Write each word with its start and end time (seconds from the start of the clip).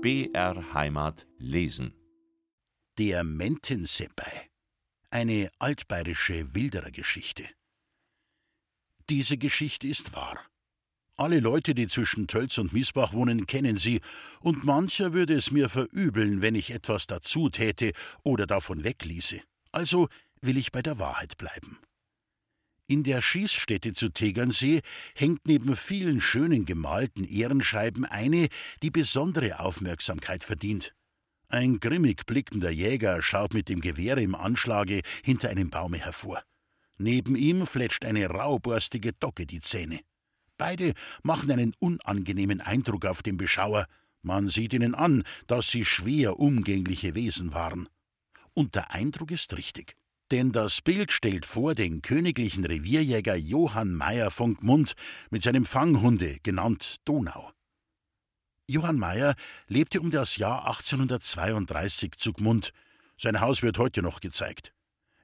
BR 0.00 0.74
Heimat 0.74 1.26
lesen. 1.38 1.92
Der 2.98 3.24
Mentenseppai. 3.24 4.48
Eine 5.10 5.50
altbayerische 5.58 6.54
Wilderergeschichte. 6.54 7.44
Diese 9.08 9.38
Geschichte 9.38 9.88
ist 9.88 10.14
wahr. 10.14 10.38
Alle 11.16 11.40
Leute, 11.40 11.74
die 11.74 11.88
zwischen 11.88 12.28
Tölz 12.28 12.58
und 12.58 12.72
Miesbach 12.72 13.12
wohnen, 13.12 13.46
kennen 13.46 13.76
sie, 13.76 14.00
und 14.38 14.62
mancher 14.62 15.14
würde 15.14 15.34
es 15.34 15.50
mir 15.50 15.68
verübeln, 15.68 16.42
wenn 16.42 16.54
ich 16.54 16.70
etwas 16.70 17.08
dazu 17.08 17.48
täte 17.48 17.90
oder 18.22 18.46
davon 18.46 18.84
wegließe. 18.84 19.42
Also 19.72 20.08
will 20.40 20.58
ich 20.58 20.70
bei 20.70 20.80
der 20.80 21.00
Wahrheit 21.00 21.38
bleiben. 21.38 21.76
In 22.90 23.02
der 23.02 23.20
Schießstätte 23.20 23.92
zu 23.92 24.08
Tegernsee 24.08 24.80
hängt 25.14 25.46
neben 25.46 25.76
vielen 25.76 26.22
schönen 26.22 26.64
gemalten 26.64 27.24
Ehrenscheiben 27.24 28.06
eine, 28.06 28.48
die 28.82 28.90
besondere 28.90 29.60
Aufmerksamkeit 29.60 30.42
verdient. 30.42 30.94
Ein 31.50 31.80
grimmig 31.80 32.24
blickender 32.24 32.70
Jäger 32.70 33.20
schaut 33.20 33.52
mit 33.52 33.68
dem 33.68 33.82
Gewehr 33.82 34.16
im 34.16 34.34
Anschlage 34.34 35.02
hinter 35.22 35.50
einem 35.50 35.68
Baume 35.68 35.98
hervor. 35.98 36.42
Neben 36.96 37.36
ihm 37.36 37.66
fletscht 37.66 38.06
eine 38.06 38.26
rauborstige 38.26 39.12
Docke 39.12 39.44
die 39.44 39.60
Zähne. 39.60 40.00
Beide 40.56 40.94
machen 41.22 41.50
einen 41.50 41.74
unangenehmen 41.78 42.62
Eindruck 42.62 43.04
auf 43.04 43.22
den 43.22 43.36
Beschauer. 43.36 43.84
Man 44.22 44.48
sieht 44.48 44.72
ihnen 44.72 44.94
an, 44.94 45.24
dass 45.46 45.68
sie 45.68 45.84
schwer 45.84 46.38
umgängliche 46.38 47.14
Wesen 47.14 47.52
waren. 47.52 47.86
Und 48.54 48.76
der 48.76 48.92
Eindruck 48.92 49.30
ist 49.30 49.54
richtig. 49.58 49.94
Denn 50.30 50.52
das 50.52 50.82
Bild 50.82 51.10
stellt 51.10 51.46
vor 51.46 51.74
den 51.74 52.02
königlichen 52.02 52.66
Revierjäger 52.66 53.34
Johann 53.34 53.94
Meyer 53.94 54.30
von 54.30 54.54
Gmund 54.54 54.92
mit 55.30 55.42
seinem 55.42 55.64
Fanghunde, 55.64 56.36
genannt 56.42 56.96
Donau. 57.06 57.50
Johann 58.66 58.98
Meyer 58.98 59.34
lebte 59.68 60.02
um 60.02 60.10
das 60.10 60.36
Jahr 60.36 60.66
1832 60.66 62.18
zu 62.18 62.34
Gmund. 62.34 62.72
Sein 63.16 63.40
Haus 63.40 63.62
wird 63.62 63.78
heute 63.78 64.02
noch 64.02 64.20
gezeigt. 64.20 64.74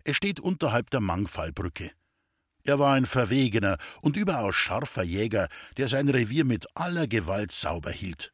Es 0.05 0.17
steht 0.17 0.41
unterhalb 0.41 0.89
der 0.89 1.01
Mangfallbrücke. 1.01 1.91
Er 2.63 2.79
war 2.79 2.95
ein 2.95 3.05
verwegener 3.05 3.77
und 4.01 4.17
überaus 4.17 4.57
scharfer 4.57 5.03
Jäger, 5.03 5.49
der 5.77 5.89
sein 5.89 6.09
Revier 6.09 6.47
mit 6.47 6.67
aller 6.75 7.07
Gewalt 7.07 7.53
sauber 7.53 7.91
hielt. 7.91 8.33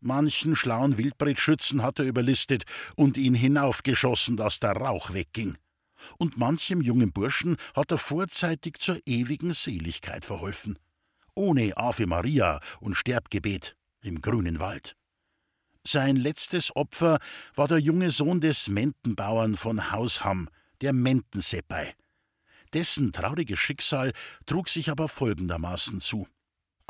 Manchen 0.00 0.56
schlauen 0.56 0.98
Wildbretschützen 0.98 1.84
hat 1.84 2.00
er 2.00 2.06
überlistet 2.06 2.64
und 2.96 3.16
ihn 3.16 3.34
hinaufgeschossen, 3.34 4.36
dass 4.36 4.58
der 4.58 4.72
Rauch 4.72 5.12
wegging 5.12 5.56
und 6.18 6.36
manchem 6.36 6.80
jungen 6.80 7.12
Burschen 7.12 7.56
hat 7.74 7.90
er 7.90 7.98
vorzeitig 7.98 8.78
zur 8.78 8.98
ewigen 9.06 9.54
Seligkeit 9.54 10.24
verholfen. 10.24 10.78
Ohne 11.34 11.76
Ave 11.76 12.06
Maria 12.06 12.60
und 12.80 12.96
Sterbgebet 12.96 13.76
im 14.02 14.20
grünen 14.20 14.60
Wald. 14.60 14.96
Sein 15.86 16.16
letztes 16.16 16.74
Opfer 16.76 17.18
war 17.54 17.68
der 17.68 17.78
junge 17.78 18.10
Sohn 18.10 18.40
des 18.40 18.68
Mentenbauern 18.68 19.56
von 19.56 19.90
Hausham, 19.90 20.48
der 20.80 20.92
Mentenseppai. 20.92 21.94
Dessen 22.72 23.12
trauriges 23.12 23.58
Schicksal 23.58 24.12
trug 24.46 24.68
sich 24.68 24.90
aber 24.90 25.08
folgendermaßen 25.08 26.00
zu. 26.00 26.26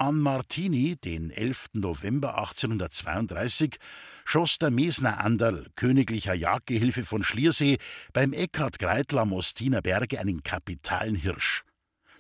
An 0.01 0.21
Martini, 0.21 0.95
den 0.95 1.31
11. 1.31 1.71
November 1.73 2.39
1832, 2.39 3.79
schoss 4.25 4.61
der 4.61 4.71
Mesner 4.71 5.19
Anderl, 5.19 5.67
königlicher 5.75 6.35
Jagdgehilfe 6.35 7.05
von 7.05 7.25
Schliersee, 7.25 7.79
beim 8.13 8.33
Eckhard 8.33 8.79
Greitl 8.79 9.19
am 9.19 9.33
Ostiner 9.33 9.83
Berge 9.83 10.21
einen 10.21 10.45
kapitalen 10.45 11.17
Hirsch. 11.17 11.65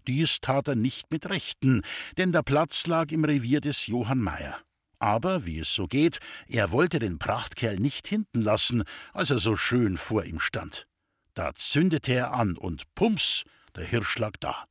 Dies 0.08 0.40
tat 0.40 0.66
er 0.66 0.74
nicht 0.74 1.12
mit 1.12 1.30
Rechten, 1.30 1.82
denn 2.16 2.32
der 2.32 2.42
Platz 2.42 2.84
lag 2.88 3.12
im 3.12 3.24
Revier 3.24 3.60
des 3.60 3.86
Johann 3.86 4.18
Meyer. 4.18 4.58
Aber, 4.98 5.46
wie 5.46 5.60
es 5.60 5.72
so 5.72 5.86
geht, 5.86 6.18
er 6.48 6.72
wollte 6.72 6.98
den 6.98 7.20
Prachtkerl 7.20 7.76
nicht 7.76 8.08
hinten 8.08 8.40
lassen, 8.40 8.82
als 9.12 9.30
er 9.30 9.38
so 9.38 9.54
schön 9.54 9.98
vor 9.98 10.24
ihm 10.24 10.40
stand. 10.40 10.88
Da 11.34 11.54
zündete 11.54 12.12
er 12.12 12.32
an 12.32 12.56
und 12.56 12.92
pumps, 12.96 13.44
der 13.76 13.84
Hirsch 13.84 14.18
lag 14.18 14.32
da. 14.40 14.64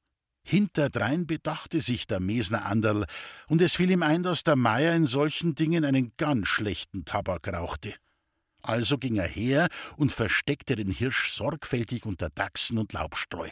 Hinterdrein 0.47 1.27
bedachte 1.27 1.81
sich 1.81 2.07
der 2.07 2.21
Mesner 2.21 2.65
Anderl, 2.65 3.05
und 3.47 3.61
es 3.61 3.75
fiel 3.75 3.91
ihm 3.91 4.01
ein, 4.01 4.23
dass 4.23 4.45
der 4.45 4.55
Meier 4.55 4.95
in 4.95 5.05
solchen 5.05 5.55
Dingen 5.55 5.83
einen 5.83 6.13
ganz 6.15 6.47
schlechten 6.47 7.03
Tabak 7.03 7.49
rauchte. 7.49 7.93
Also 8.61 8.97
ging 8.97 9.17
er 9.17 9.27
her 9.27 9.67
und 9.97 10.13
versteckte 10.13 10.77
den 10.77 10.89
Hirsch 10.89 11.31
sorgfältig 11.31 12.05
unter 12.05 12.29
Dachsen 12.29 12.77
und 12.77 12.93
Laubstreu. 12.93 13.49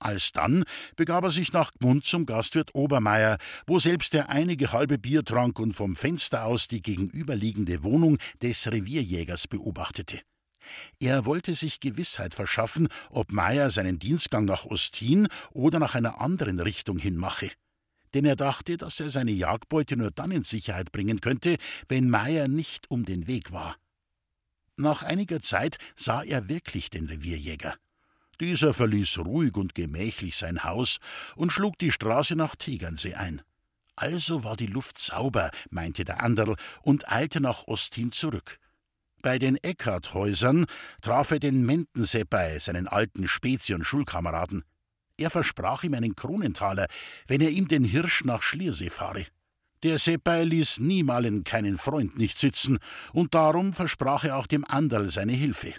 Alsdann 0.00 0.64
begab 0.96 1.22
er 1.22 1.30
sich 1.30 1.52
nach 1.52 1.70
Gmund 1.78 2.04
zum 2.04 2.26
Gastwirt 2.26 2.74
Obermeier, 2.74 3.38
wo 3.68 3.78
selbst 3.78 4.12
er 4.12 4.28
einige 4.28 4.72
halbe 4.72 4.98
Bier 4.98 5.24
trank 5.24 5.60
und 5.60 5.74
vom 5.74 5.94
Fenster 5.94 6.46
aus 6.46 6.66
die 6.66 6.82
gegenüberliegende 6.82 7.84
Wohnung 7.84 8.18
des 8.42 8.66
Revierjägers 8.66 9.46
beobachtete. 9.46 10.20
Er 11.00 11.24
wollte 11.24 11.54
sich 11.54 11.80
Gewissheit 11.80 12.34
verschaffen, 12.34 12.88
ob 13.10 13.32
Meyer 13.32 13.70
seinen 13.70 13.98
Dienstgang 13.98 14.44
nach 14.44 14.64
Ostin 14.64 15.28
oder 15.52 15.78
nach 15.78 15.94
einer 15.94 16.20
anderen 16.20 16.60
Richtung 16.60 16.98
hin 16.98 17.16
mache. 17.16 17.50
Denn 18.14 18.24
er 18.24 18.36
dachte, 18.36 18.76
dass 18.76 19.00
er 19.00 19.10
seine 19.10 19.32
Jagdbeute 19.32 19.96
nur 19.96 20.10
dann 20.10 20.30
in 20.30 20.44
Sicherheit 20.44 20.92
bringen 20.92 21.20
könnte, 21.20 21.56
wenn 21.88 22.08
Meyer 22.08 22.48
nicht 22.48 22.90
um 22.90 23.04
den 23.04 23.26
Weg 23.26 23.52
war. 23.52 23.76
Nach 24.76 25.02
einiger 25.02 25.40
Zeit 25.40 25.78
sah 25.96 26.22
er 26.22 26.48
wirklich 26.48 26.90
den 26.90 27.06
Revierjäger. 27.06 27.74
Dieser 28.40 28.74
verließ 28.74 29.18
ruhig 29.18 29.56
und 29.56 29.74
gemächlich 29.74 30.36
sein 30.36 30.64
Haus 30.64 30.98
und 31.36 31.52
schlug 31.52 31.78
die 31.78 31.92
Straße 31.92 32.34
nach 32.34 32.56
Tegernsee 32.56 33.14
ein. 33.14 33.42
Also 33.96 34.42
war 34.42 34.56
die 34.56 34.66
Luft 34.66 34.98
sauber, 34.98 35.50
meinte 35.70 36.04
der 36.04 36.22
Anderl 36.22 36.56
und 36.82 37.10
eilte 37.10 37.40
nach 37.40 37.68
Ostin 37.68 38.10
zurück. 38.10 38.58
Bei 39.24 39.38
den 39.38 39.56
Eckarthäusern 39.56 40.66
traf 41.00 41.30
er 41.30 41.38
den 41.38 41.64
Mentenseppai, 41.64 42.58
seinen 42.58 42.86
alten 42.86 43.26
Spezi- 43.26 43.72
und 43.72 43.86
Schulkameraden. 43.86 44.64
Er 45.16 45.30
versprach 45.30 45.82
ihm 45.82 45.94
einen 45.94 46.14
Kronentaler, 46.14 46.88
wenn 47.26 47.40
er 47.40 47.48
ihm 47.48 47.66
den 47.66 47.84
Hirsch 47.84 48.24
nach 48.26 48.42
Schliersee 48.42 48.90
fahre. 48.90 49.24
Der 49.82 49.98
Seppai 49.98 50.44
ließ 50.44 50.80
niemalen 50.80 51.42
keinen 51.42 51.78
Freund 51.78 52.18
nicht 52.18 52.36
sitzen, 52.36 52.78
und 53.14 53.32
darum 53.32 53.72
versprach 53.72 54.24
er 54.24 54.36
auch 54.36 54.46
dem 54.46 54.66
Anderl 54.66 55.08
seine 55.08 55.32
Hilfe. 55.32 55.72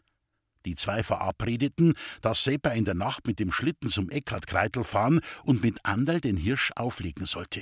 Die 0.66 0.76
zwei 0.76 1.04
verabredeten, 1.04 1.94
dass 2.22 2.46
Seppai 2.46 2.76
in 2.76 2.86
der 2.86 2.96
Nacht 2.96 3.28
mit 3.28 3.38
dem 3.38 3.52
Schlitten 3.52 3.92
zum 3.92 4.10
Eckhard 4.10 4.48
Kreitel 4.48 4.84
fahren 4.84 5.22
und 5.44 5.62
mit 5.62 5.86
Anderl 5.86 6.20
den 6.20 6.38
Hirsch 6.38 6.72
auflegen 6.76 7.28
sollte. 7.28 7.62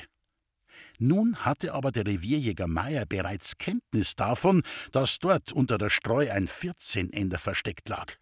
Nun 0.99 1.35
hatte 1.37 1.73
aber 1.73 1.91
der 1.91 2.05
Revierjäger 2.05 2.67
Meier 2.67 3.05
bereits 3.05 3.57
Kenntnis 3.57 4.15
davon, 4.15 4.63
dass 4.91 5.19
dort 5.19 5.51
unter 5.51 5.77
der 5.77 5.89
Streu 5.89 6.31
ein 6.31 6.47
Vierzehnender 6.47 7.39
versteckt 7.39 7.89
lag. 7.89 8.13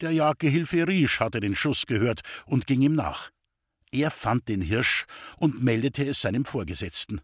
Der 0.00 0.10
Jagdgehilfe 0.10 0.86
Riesch 0.88 1.20
hatte 1.20 1.40
den 1.40 1.54
Schuss 1.54 1.86
gehört 1.86 2.22
und 2.46 2.66
ging 2.66 2.82
ihm 2.82 2.94
nach. 2.94 3.30
Er 3.92 4.10
fand 4.10 4.48
den 4.48 4.62
Hirsch 4.62 5.04
und 5.36 5.62
meldete 5.62 6.04
es 6.04 6.22
seinem 6.22 6.44
Vorgesetzten. 6.44 7.20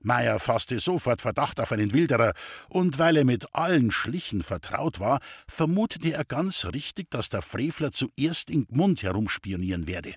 Meier 0.00 0.38
fasste 0.38 0.78
sofort 0.78 1.20
Verdacht 1.20 1.60
auf 1.60 1.72
einen 1.72 1.92
Wilderer, 1.92 2.32
und 2.68 2.98
weil 2.98 3.16
er 3.16 3.24
mit 3.24 3.54
allen 3.54 3.90
Schlichen 3.90 4.42
vertraut 4.42 5.00
war, 5.00 5.20
vermutete 5.48 6.12
er 6.12 6.24
ganz 6.24 6.64
richtig, 6.66 7.10
dass 7.10 7.28
der 7.28 7.42
Frevler 7.42 7.92
zuerst 7.92 8.50
in 8.50 8.66
Gmund 8.66 9.02
herumspionieren 9.02 9.86
werde. 9.86 10.14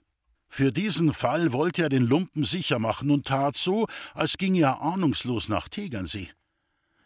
Für 0.50 0.72
diesen 0.72 1.14
Fall 1.14 1.54
wollte 1.54 1.84
er 1.84 1.90
den 1.90 2.04
Lumpen 2.04 2.44
sicher 2.44 2.80
machen 2.80 3.12
und 3.12 3.28
tat 3.28 3.56
so, 3.56 3.88
als 4.14 4.38
ginge 4.38 4.62
er 4.62 4.82
ahnungslos 4.82 5.48
nach 5.48 5.70
Tegernsee. 5.70 6.32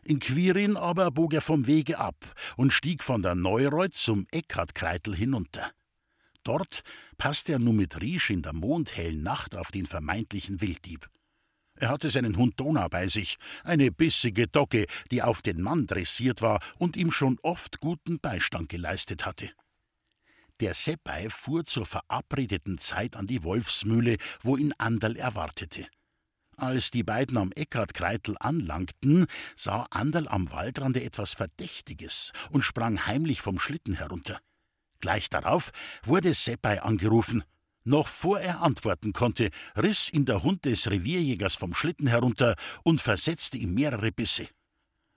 In 0.06 0.20
Quirin 0.20 0.76
aber 0.76 1.12
bog 1.12 1.34
er 1.34 1.42
vom 1.42 1.68
Wege 1.68 2.00
ab 2.00 2.16
und 2.58 2.72
stieg 2.72 3.04
von 3.04 3.22
der 3.22 3.36
Neureuth 3.36 3.94
zum 3.94 4.28
Eckhardkreitel 4.32 5.16
hinunter. 5.16 5.72
Dort 6.44 6.84
passte 7.18 7.54
er 7.54 7.60
nun 7.60 7.76
mit 7.76 8.02
Riesch 8.02 8.30
in 8.30 8.42
der 8.42 8.54
mondhellen 8.54 9.22
Nacht 9.22 9.56
auf 9.56 9.72
den 9.72 9.86
vermeintlichen 9.86 10.60
Wilddieb. 10.62 11.10
Er 11.76 11.90
hatte 11.90 12.10
seinen 12.10 12.38
Hund 12.38 12.60
Donau 12.60 12.88
bei 12.90 13.08
sich, 13.08 13.38
eine 13.64 13.92
bissige 13.92 14.48
Dogge, 14.48 14.86
die 15.12 15.22
auf 15.22 15.42
den 15.42 15.62
Mann 15.62 15.88
dressiert 15.88 16.42
war 16.42 16.60
und 16.78 16.98
ihm 16.98 17.12
schon 17.12 17.40
oft 17.42 17.80
guten 17.80 18.20
Beistand 18.20 18.70
geleistet 18.70 19.26
hatte. 19.26 19.52
Der 20.60 20.74
Seppei 20.74 21.30
fuhr 21.30 21.66
zur 21.66 21.86
verabredeten 21.86 22.78
Zeit 22.78 23.16
an 23.16 23.28
die 23.28 23.44
Wolfsmühle, 23.44 24.18
wo 24.42 24.56
ihn 24.56 24.74
Anderl 24.78 25.16
erwartete. 25.18 25.88
Als 26.56 26.92
die 26.92 27.04
beiden 27.04 27.38
am 27.38 27.52
Eckhard-Kreitel 27.52 28.36
anlangten, 28.40 29.26
sah 29.56 29.88
Anderl 29.90 30.28
am 30.28 30.52
Waldrande 30.52 31.04
etwas 31.04 31.34
Verdächtiges 31.34 32.32
und 32.52 32.62
sprang 32.62 33.08
heimlich 33.08 33.42
vom 33.42 33.60
Schlitten 33.60 33.96
herunter. 33.96 34.40
Gleich 35.02 35.30
darauf 35.30 35.72
wurde 36.06 36.34
Seppei 36.34 36.82
angerufen. 36.82 37.44
Noch 37.84 38.08
vor 38.08 38.40
er 38.40 38.62
antworten 38.62 39.12
konnte, 39.12 39.50
riss 39.76 40.14
ihn 40.14 40.26
der 40.26 40.44
Hund 40.44 40.64
des 40.64 40.90
Revierjägers 40.90 41.56
vom 41.56 41.74
Schlitten 41.74 42.08
herunter 42.08 42.56
und 42.84 43.02
versetzte 43.02 43.58
ihm 43.58 43.74
mehrere 43.74 44.12
Bisse. 44.12 44.48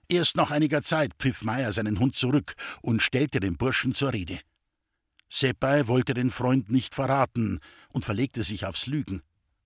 Erst 0.09 0.35
nach 0.35 0.51
einiger 0.51 0.83
Zeit 0.83 1.13
pfiff 1.19 1.43
Meier 1.43 1.71
seinen 1.71 1.99
Hund 1.99 2.15
zurück 2.15 2.55
und 2.81 3.01
stellte 3.01 3.39
den 3.39 3.55
Burschen 3.55 3.93
zur 3.93 4.11
Rede. 4.11 4.39
Seppei 5.29 5.87
wollte 5.87 6.13
den 6.13 6.31
Freund 6.31 6.69
nicht 6.69 6.95
verraten 6.95 7.59
und 7.93 8.05
verlegte 8.05 8.43
sich 8.43 8.65
aufs 8.65 8.87
Lügen. 8.87 9.21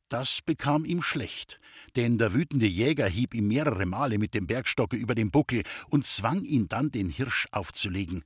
Das 0.10 0.42
bekam 0.42 0.84
ihm 0.84 1.02
schlecht, 1.02 1.60
denn 1.96 2.18
der 2.18 2.34
wütende 2.34 2.66
Jäger 2.66 3.08
hieb 3.08 3.34
ihm 3.34 3.48
mehrere 3.48 3.86
Male 3.86 4.18
mit 4.18 4.34
dem 4.34 4.46
Bergstocke 4.46 4.98
über 4.98 5.16
den 5.16 5.32
Buckel 5.32 5.64
und 5.90 6.06
zwang 6.06 6.44
ihn 6.44 6.68
dann, 6.68 6.92
den 6.92 7.10
Hirsch 7.10 7.48
aufzulegen. 7.52 8.26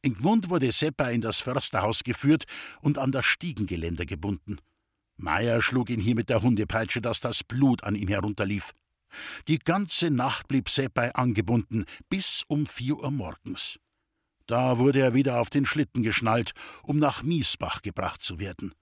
In 0.00 0.14
Gmund 0.14 0.50
wurde 0.50 0.72
Seppa 0.72 1.10
in 1.10 1.20
das 1.20 1.40
Försterhaus 1.40 2.02
geführt 2.02 2.44
und 2.80 2.98
an 2.98 3.12
das 3.12 3.24
Stiegengeländer 3.24 4.04
gebunden. 4.04 4.58
Meier 5.16 5.62
schlug 5.62 5.90
ihn 5.90 6.00
hier 6.00 6.16
mit 6.16 6.28
der 6.28 6.42
Hundepeitsche, 6.42 7.00
dass 7.00 7.20
das 7.20 7.44
Blut 7.44 7.84
an 7.84 7.94
ihm 7.94 8.08
herunterlief. 8.08 8.72
Die 9.46 9.60
ganze 9.60 10.10
Nacht 10.10 10.48
blieb 10.48 10.68
Seppei 10.68 11.14
angebunden, 11.14 11.84
bis 12.08 12.42
um 12.48 12.66
vier 12.66 12.96
Uhr 12.96 13.12
morgens. 13.12 13.78
Da 14.46 14.78
wurde 14.78 15.00
er 15.00 15.14
wieder 15.14 15.40
auf 15.40 15.50
den 15.50 15.66
Schlitten 15.66 16.02
geschnallt, 16.02 16.52
um 16.82 16.98
nach 16.98 17.22
Miesbach 17.22 17.82
gebracht 17.82 18.22
zu 18.22 18.38
werden. 18.38 18.74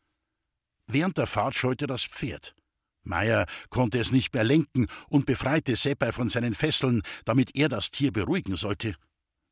Während 0.87 1.19
der 1.19 1.27
Fahrt 1.27 1.55
scheute 1.55 1.87
das 1.87 2.05
Pferd. 2.05 2.55
Meier 3.03 3.47
konnte 3.71 3.99
es 3.99 4.13
nicht 4.13 4.35
mehr 4.35 4.45
lenken 4.45 4.87
und 5.09 5.27
befreite 5.27 5.77
Seppei 5.77 6.13
von 6.13 6.29
seinen 6.29 6.55
Fesseln, 6.55 7.03
damit 7.25 7.57
er 7.57 7.69
das 7.69 7.91
Tier 7.91 8.13
beruhigen 8.13 8.57
sollte. 8.57 8.95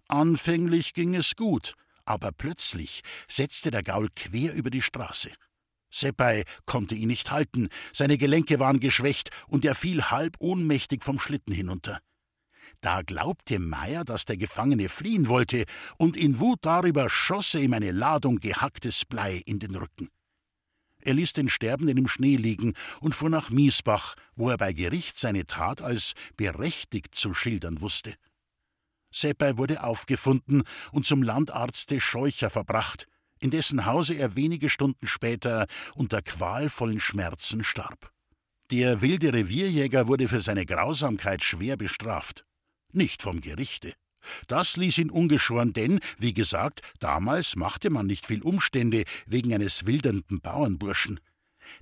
Anfänglich 0.09 0.95
ging 0.95 1.15
es 1.15 1.37
gut, 1.37 1.75
aber 2.05 2.33
plötzlich 2.33 3.03
setzte 3.29 3.71
der 3.71 3.83
Gaul 3.83 4.09
quer 4.15 4.55
über 4.55 4.71
die 4.71 4.83
Straße. 4.83 5.31
Seppei 5.91 6.45
konnte 6.67 6.95
ihn 6.95 7.09
nicht 7.09 7.31
halten, 7.31 7.69
seine 7.93 8.19
Gelenke 8.19 8.59
waren 8.59 8.81
geschwächt 8.81 9.31
und 9.47 9.65
er 9.65 9.75
fiel 9.75 10.03
halb 10.05 10.37
ohnmächtig 10.39 11.03
vom 11.03 11.19
Schlitten 11.19 11.53
hinunter. 11.55 12.01
Da 12.81 13.03
glaubte 13.03 13.59
Meier, 13.59 14.05
dass 14.05 14.25
der 14.25 14.37
Gefangene 14.37 14.89
fliehen 14.89 15.29
wollte, 15.29 15.65
und 15.97 16.17
in 16.17 16.39
Wut 16.39 16.61
darüber 16.63 17.11
schoss 17.11 17.55
er 17.55 17.63
ihm 17.63 17.75
eine 17.75 17.91
Ladung 17.91 18.39
gehacktes 18.39 19.05
Blei 19.05 19.43
in 19.47 19.59
den 19.59 19.75
Rücken. 19.75 20.09
Er 21.01 21.15
ließ 21.15 21.33
den 21.33 21.49
Sterbenden 21.49 21.97
im 21.97 22.09
Schnee 22.09 22.37
liegen 22.37 22.75
und 23.01 23.15
fuhr 23.15 23.31
nach 23.31 23.51
Miesbach, 23.51 24.15
wo 24.37 24.51
er 24.51 24.57
bei 24.57 24.73
Gericht 24.73 25.17
seine 25.17 25.47
Tat 25.47 25.81
als 25.83 26.13
berechtigt 26.37 27.15
zu 27.15 27.35
schildern 27.35 27.81
wusste. 27.81 28.15
Seppei 29.13 29.57
wurde 29.57 29.83
aufgefunden 29.83 30.63
und 30.93 31.07
zum 31.07 31.23
Landarzte 31.23 32.01
Scheucher 32.01 32.51
verbracht, 32.51 33.07
in 33.41 33.51
dessen 33.51 33.87
Hause 33.87 34.15
er 34.15 34.37
wenige 34.37 34.69
Stunden 34.69 35.07
später 35.07 35.67
unter 35.95 36.23
qualvollen 36.23 37.01
Schmerzen 37.01 37.65
starb. 37.65 38.13
Der 38.71 39.01
wilde 39.01 39.33
Revierjäger 39.33 40.09
wurde 40.09 40.29
für 40.29 40.41
seine 40.41 40.67
Grausamkeit 40.67 41.43
schwer 41.43 41.77
bestraft. 41.77 42.45
Nicht 42.93 43.23
vom 43.23 43.41
Gerichte. 43.41 43.93
Das 44.47 44.77
ließ 44.77 44.99
ihn 44.99 45.11
ungeschoren, 45.11 45.73
denn, 45.73 46.01
wie 46.19 46.35
gesagt, 46.35 46.81
damals 47.01 47.57
machte 47.57 47.91
man 47.91 48.07
nicht 48.07 48.27
viel 48.27 48.43
Umstände 48.43 49.05
wegen 49.27 49.55
eines 49.55 49.87
wildernden 49.87 50.41
Bauernburschen. 50.41 51.21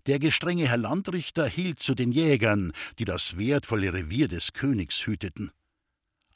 Der 0.06 0.18
gestrenge 0.18 0.68
Herr 0.68 0.78
Landrichter 0.78 1.46
hielt 1.46 1.80
zu 1.80 1.94
den 1.94 2.12
Jägern, 2.12 2.72
die 2.98 3.04
das 3.04 3.38
wertvolle 3.38 3.92
Revier 3.92 4.28
des 4.28 4.52
Königs 4.52 5.06
hüteten. 5.06 5.52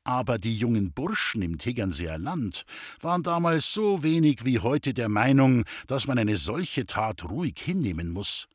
Aber 0.05 0.39
die 0.39 0.57
jungen 0.57 0.93
Burschen 0.93 1.43
im 1.43 1.59
Tegernseer 1.59 2.19
Land 2.19 2.65
waren 3.01 3.23
damals 3.23 3.73
so 3.73 4.03
wenig 4.03 4.45
wie 4.45 4.59
heute 4.59 4.95
der 4.95 5.09
Meinung, 5.09 5.65
dass 5.89 6.07
man 6.07 6.19
eine 6.19 6.39
solche 6.39 6.87
Tat 6.87 7.25
ruhig 7.25 7.59
hinnehmen 7.59 8.11
muss. 8.11 8.49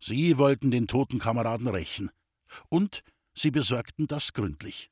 Sie 0.00 0.38
wollten 0.38 0.70
den 0.70 0.86
toten 0.86 1.18
Kameraden 1.18 1.68
rächen. 1.68 2.10
Und 2.68 3.02
sie 3.34 3.50
besorgten 3.50 4.06
das 4.06 4.32
gründlich. 4.32 4.90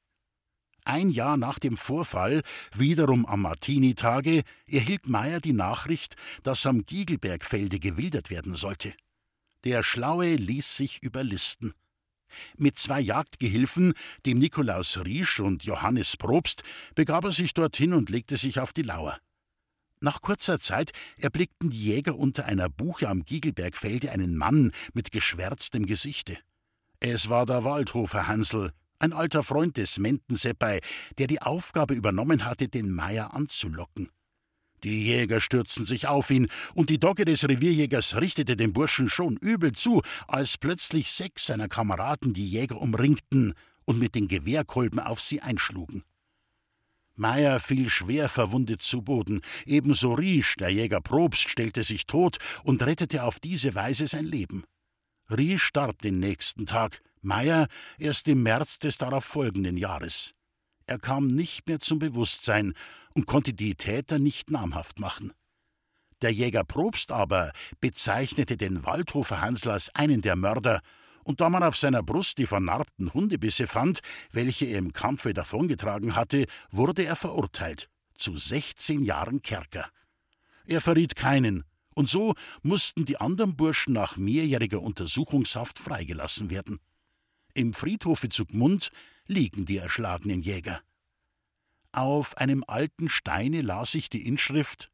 Ein 0.87 1.09
Jahr 1.09 1.39
nach 1.39 1.59
dem 1.59 1.79
Vorfall, 1.79 2.43
wiederum 2.77 3.25
am 3.25 3.43
Martini-Tage, 3.43 4.43
erhielt 4.67 5.09
Meyer 5.09 5.41
die 5.41 5.55
Nachricht, 5.55 6.15
dass 6.43 6.67
am 6.67 6.85
Giegelbergfelde 6.85 7.79
gewildert 7.79 8.29
werden 8.29 8.55
sollte. 8.55 8.93
Der 9.65 9.83
Schlaue 9.83 10.37
ließ 10.37 10.77
sich 10.77 11.03
überlisten. 11.03 11.73
Mit 12.59 12.79
zwei 12.79 13.01
Jagdgehilfen, 13.01 13.95
dem 14.27 14.39
Nikolaus 14.39 14.99
Riesch 15.05 15.41
und 15.41 15.65
Johannes 15.65 16.19
Probst, 16.19 16.63
begab 16.95 17.25
er 17.25 17.33
sich 17.33 17.55
dorthin 17.55 17.95
und 17.95 18.11
legte 18.11 18.37
sich 18.37 18.61
auf 18.61 18.75
die 18.75 18.83
Lauer. 18.83 19.19
Nach 20.01 20.21
kurzer 20.21 20.61
Zeit 20.61 20.93
erblickten 21.17 21.71
die 21.71 21.83
Jäger 21.83 22.17
unter 22.17 22.45
einer 22.45 22.69
Buche 22.69 23.09
am 23.09 23.25
Giegelbergfelde 23.25 24.11
einen 24.11 24.37
Mann 24.37 24.73
mit 24.93 25.13
geschwärztem 25.13 25.87
Gesichte. 25.87 26.37
Es 27.01 27.31
war 27.31 27.47
der 27.47 27.65
Waldhofer 27.65 28.27
Hansel, 28.27 28.73
ein 29.05 29.13
alter 29.13 29.43
Freund 29.43 29.77
des 29.77 29.99
Mentenseppei, 29.99 30.81
der 31.19 31.27
die 31.27 31.43
Aufgabe 31.43 31.95
übernommen 31.95 32.47
hatte, 32.47 32.69
den 32.69 32.91
Meier 32.91 33.35
anzulocken. 33.35 34.09
Die 34.83 35.05
Jäger 35.05 35.41
stürzten 35.41 35.87
sich 35.87 36.09
auf 36.09 36.31
ihn, 36.31 36.49
und 36.75 36.91
die 36.91 36.99
Dogge 36.99 37.25
des 37.25 37.47
Revierjägers 37.49 38.17
richtete 38.17 38.57
dem 38.57 38.73
Burschen 38.73 39.09
schon 39.09 39.37
übel 39.37 39.73
zu, 39.73 40.03
als 40.27 40.59
plötzlich 40.59 41.11
sechs 41.11 41.47
seiner 41.47 41.69
Kameraden 41.69 42.33
die 42.33 42.49
Jäger 42.49 42.81
umringten 42.81 43.55
und 43.85 43.99
mit 43.99 44.15
den 44.15 44.27
Gewehrkolben 44.29 45.01
auf 45.01 45.21
sie 45.21 45.41
einschlugen. 45.41 46.03
Meier 47.15 47.61
fiel 47.61 47.89
schwer 47.91 48.29
verwundet 48.29 48.83
zu 48.83 49.03
Boden, 49.03 49.41
ebenso 49.67 50.15
Riesch, 50.15 50.57
der 50.57 50.71
Jäger 50.71 51.01
Probst, 51.01 51.49
stellte 51.49 51.85
sich 51.85 52.07
tot 52.07 52.39
und 52.65 52.83
rettete 52.83 53.23
auf 53.23 53.39
diese 53.39 53.75
Weise 53.75 54.07
sein 54.07 54.25
Leben. 54.25 54.65
Riesch 55.31 55.63
starb 55.63 56.03
den 56.03 56.19
nächsten 56.19 56.67
Tag, 56.67 57.01
Meier 57.25 57.69
erst 57.99 58.29
im 58.29 58.43
März 58.43 58.79
des 58.79 58.99
darauf 58.99 59.25
folgenden 59.25 59.77
Jahres. 59.77 60.35
Er 60.87 60.99
kam 60.99 61.29
nicht 61.29 61.67
mehr 61.67 61.81
zum 61.81 61.99
Bewusstsein 61.99 62.75
und 63.15 63.27
konnte 63.27 63.55
die 63.55 63.75
Täter 63.75 64.19
nicht 64.19 64.51
namhaft 64.51 64.99
machen. 64.99 65.33
Der 66.23 66.33
Jäger 66.33 66.65
Probst 66.65 67.11
aber 67.11 67.53
bezeichnete 67.81 68.57
den 68.57 68.85
Waldhofer 68.85 69.41
Hansl 69.41 69.71
als 69.71 69.95
einen 69.95 70.23
der 70.23 70.37
Mörder, 70.37 70.81
und 71.25 71.41
da 71.41 71.49
man 71.49 71.63
auf 71.63 71.77
seiner 71.77 72.03
Brust 72.03 72.37
die 72.37 72.47
vernarbten 72.47 73.15
Hundebisse 73.15 73.67
fand, 73.67 74.01
welche 74.31 74.67
er 74.67 74.79
im 74.79 74.93
Kampfe 74.93 75.33
davongetragen 75.33 76.17
hatte, 76.17 76.45
wurde 76.71 77.05
er 77.05 77.17
verurteilt 77.17 77.89
zu 78.17 78.37
16 78.37 79.03
Jahren 79.03 79.43
Kerker. 79.43 79.89
Er 80.67 80.81
verriet 80.81 81.17
keinen, 81.17 81.65
und 81.95 82.09
so 82.09 82.35
mussten 82.63 83.05
die 83.05 83.21
anderen 83.21 83.57
Burschen 83.57 83.95
nach 83.95 84.17
mehrjähriger 84.17 84.83
Untersuchungshaft 84.83 85.79
freigelassen 85.79 86.51
werden. 86.51 86.79
Im 87.57 87.73
Friedhofe 87.73 88.29
zu 88.29 88.47
Gmund 88.47 88.91
liegen 89.29 89.65
die 89.65 89.77
erschlagenen 89.77 90.43
Jäger. 90.43 90.83
Auf 91.93 92.37
einem 92.37 92.65
alten 92.67 93.09
Steine 93.09 93.63
las 93.63 93.95
ich 93.95 94.11
die 94.11 94.27
Inschrift 94.27 94.91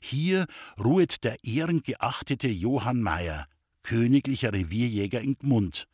Hier 0.00 0.46
ruhet 0.76 1.22
der 1.22 1.44
ehrengeachtete 1.44 2.48
Johann 2.48 3.00
Meyer, 3.00 3.46
königlicher 3.84 4.52
Revierjäger 4.52 5.20
in 5.20 5.38
Gmund. 5.38 5.86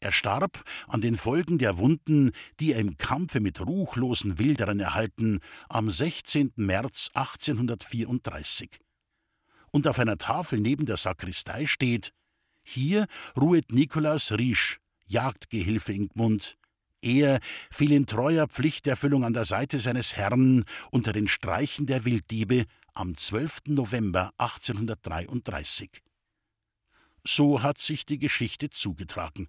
Er 0.00 0.12
starb 0.12 0.64
an 0.86 1.02
den 1.02 1.18
Folgen 1.18 1.58
der 1.58 1.76
Wunden, 1.76 2.30
die 2.60 2.72
er 2.72 2.80
im 2.80 2.96
Kampfe 2.96 3.40
mit 3.40 3.60
ruchlosen 3.60 4.38
Wilderern 4.38 4.80
erhalten, 4.80 5.40
am 5.68 5.90
16. 5.90 6.52
März 6.56 7.10
1834. 7.12 8.70
Und 9.70 9.86
auf 9.86 9.98
einer 9.98 10.16
Tafel 10.16 10.60
neben 10.60 10.86
der 10.86 10.96
Sakristei 10.96 11.66
steht: 11.66 12.14
Hier 12.62 13.06
ruhet 13.36 13.70
Nikolaus 13.72 14.32
Riesch, 14.32 14.80
Jagdgehilfe 15.08 15.92
in 15.92 16.08
Gmund. 16.08 16.56
Er 17.00 17.40
fiel 17.70 17.92
in 17.92 18.06
treuer 18.06 18.48
Pflichterfüllung 18.48 19.24
an 19.24 19.32
der 19.32 19.44
Seite 19.44 19.78
seines 19.78 20.16
Herrn 20.16 20.64
unter 20.90 21.12
den 21.12 21.28
Streichen 21.28 21.86
der 21.86 22.04
Wilddiebe 22.04 22.64
am 22.94 23.16
12. 23.16 23.60
November 23.66 24.32
1833. 24.38 26.02
So 27.24 27.62
hat 27.62 27.78
sich 27.78 28.04
die 28.04 28.18
Geschichte 28.18 28.70
zugetragen. 28.70 29.48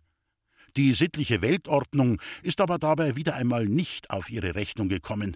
Die 0.78 0.94
sittliche 0.94 1.42
Weltordnung 1.42 2.22
ist 2.44 2.62
aber 2.62 2.78
dabei 2.78 3.16
wieder 3.16 3.34
einmal 3.36 3.66
nicht 3.66 4.12
auf 4.12 4.30
ihre 4.30 4.54
Rechnung 4.54 4.88
gekommen. 4.88 5.36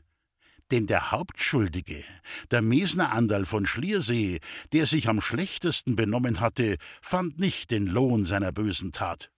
Denn 0.70 0.86
der 0.86 1.12
Hauptschuldige, 1.12 2.04
der 2.52 2.62
Mesner 2.62 3.12
Andal 3.12 3.46
von 3.46 3.66
Schliersee, 3.66 4.40
der 4.72 4.86
sich 4.86 5.10
am 5.10 5.20
schlechtesten 5.20 5.96
benommen 5.96 6.40
hatte, 6.40 6.78
fand 7.02 7.40
nicht 7.40 7.72
den 7.72 7.88
Lohn 7.88 8.26
seiner 8.26 8.52
bösen 8.52 8.92
Tat 8.92 9.33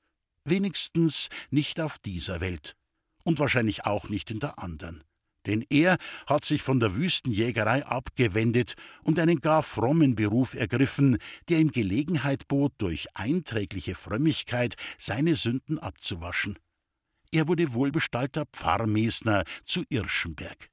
wenigstens 0.46 1.30
nicht 1.50 1.80
auf 1.80 2.00
dieser 2.00 2.40
Welt 2.40 2.76
und 3.24 3.40
wahrscheinlich 3.40 3.86
auch 3.86 4.10
nicht 4.10 4.32
in 4.32 4.40
der 4.40 4.60
anderen. 4.60 5.04
Denn 5.46 5.64
er 5.70 5.98
hat 6.26 6.44
sich 6.44 6.64
von 6.64 6.80
der 6.80 6.96
Wüstenjägerei 6.96 7.86
abgewendet 7.86 8.76
und 9.04 9.20
einen 9.20 9.42
gar 9.42 9.62
frommen 9.62 10.16
Beruf 10.16 10.56
ergriffen, 10.56 11.18
der 11.50 11.60
ihm 11.60 11.72
Gelegenheit 11.72 12.48
bot, 12.48 12.74
durch 12.80 13.16
einträgliche 13.16 13.96
Frömmigkeit 13.96 14.76
seine 14.98 15.36
Sünden 15.36 15.78
abzuwaschen. 15.78 16.58
Er 17.32 17.48
wurde 17.48 17.74
wohlbestallter 17.74 18.46
Pfarrmesner 18.54 19.44
zu 19.66 19.84
Irschenberg. 19.90 20.70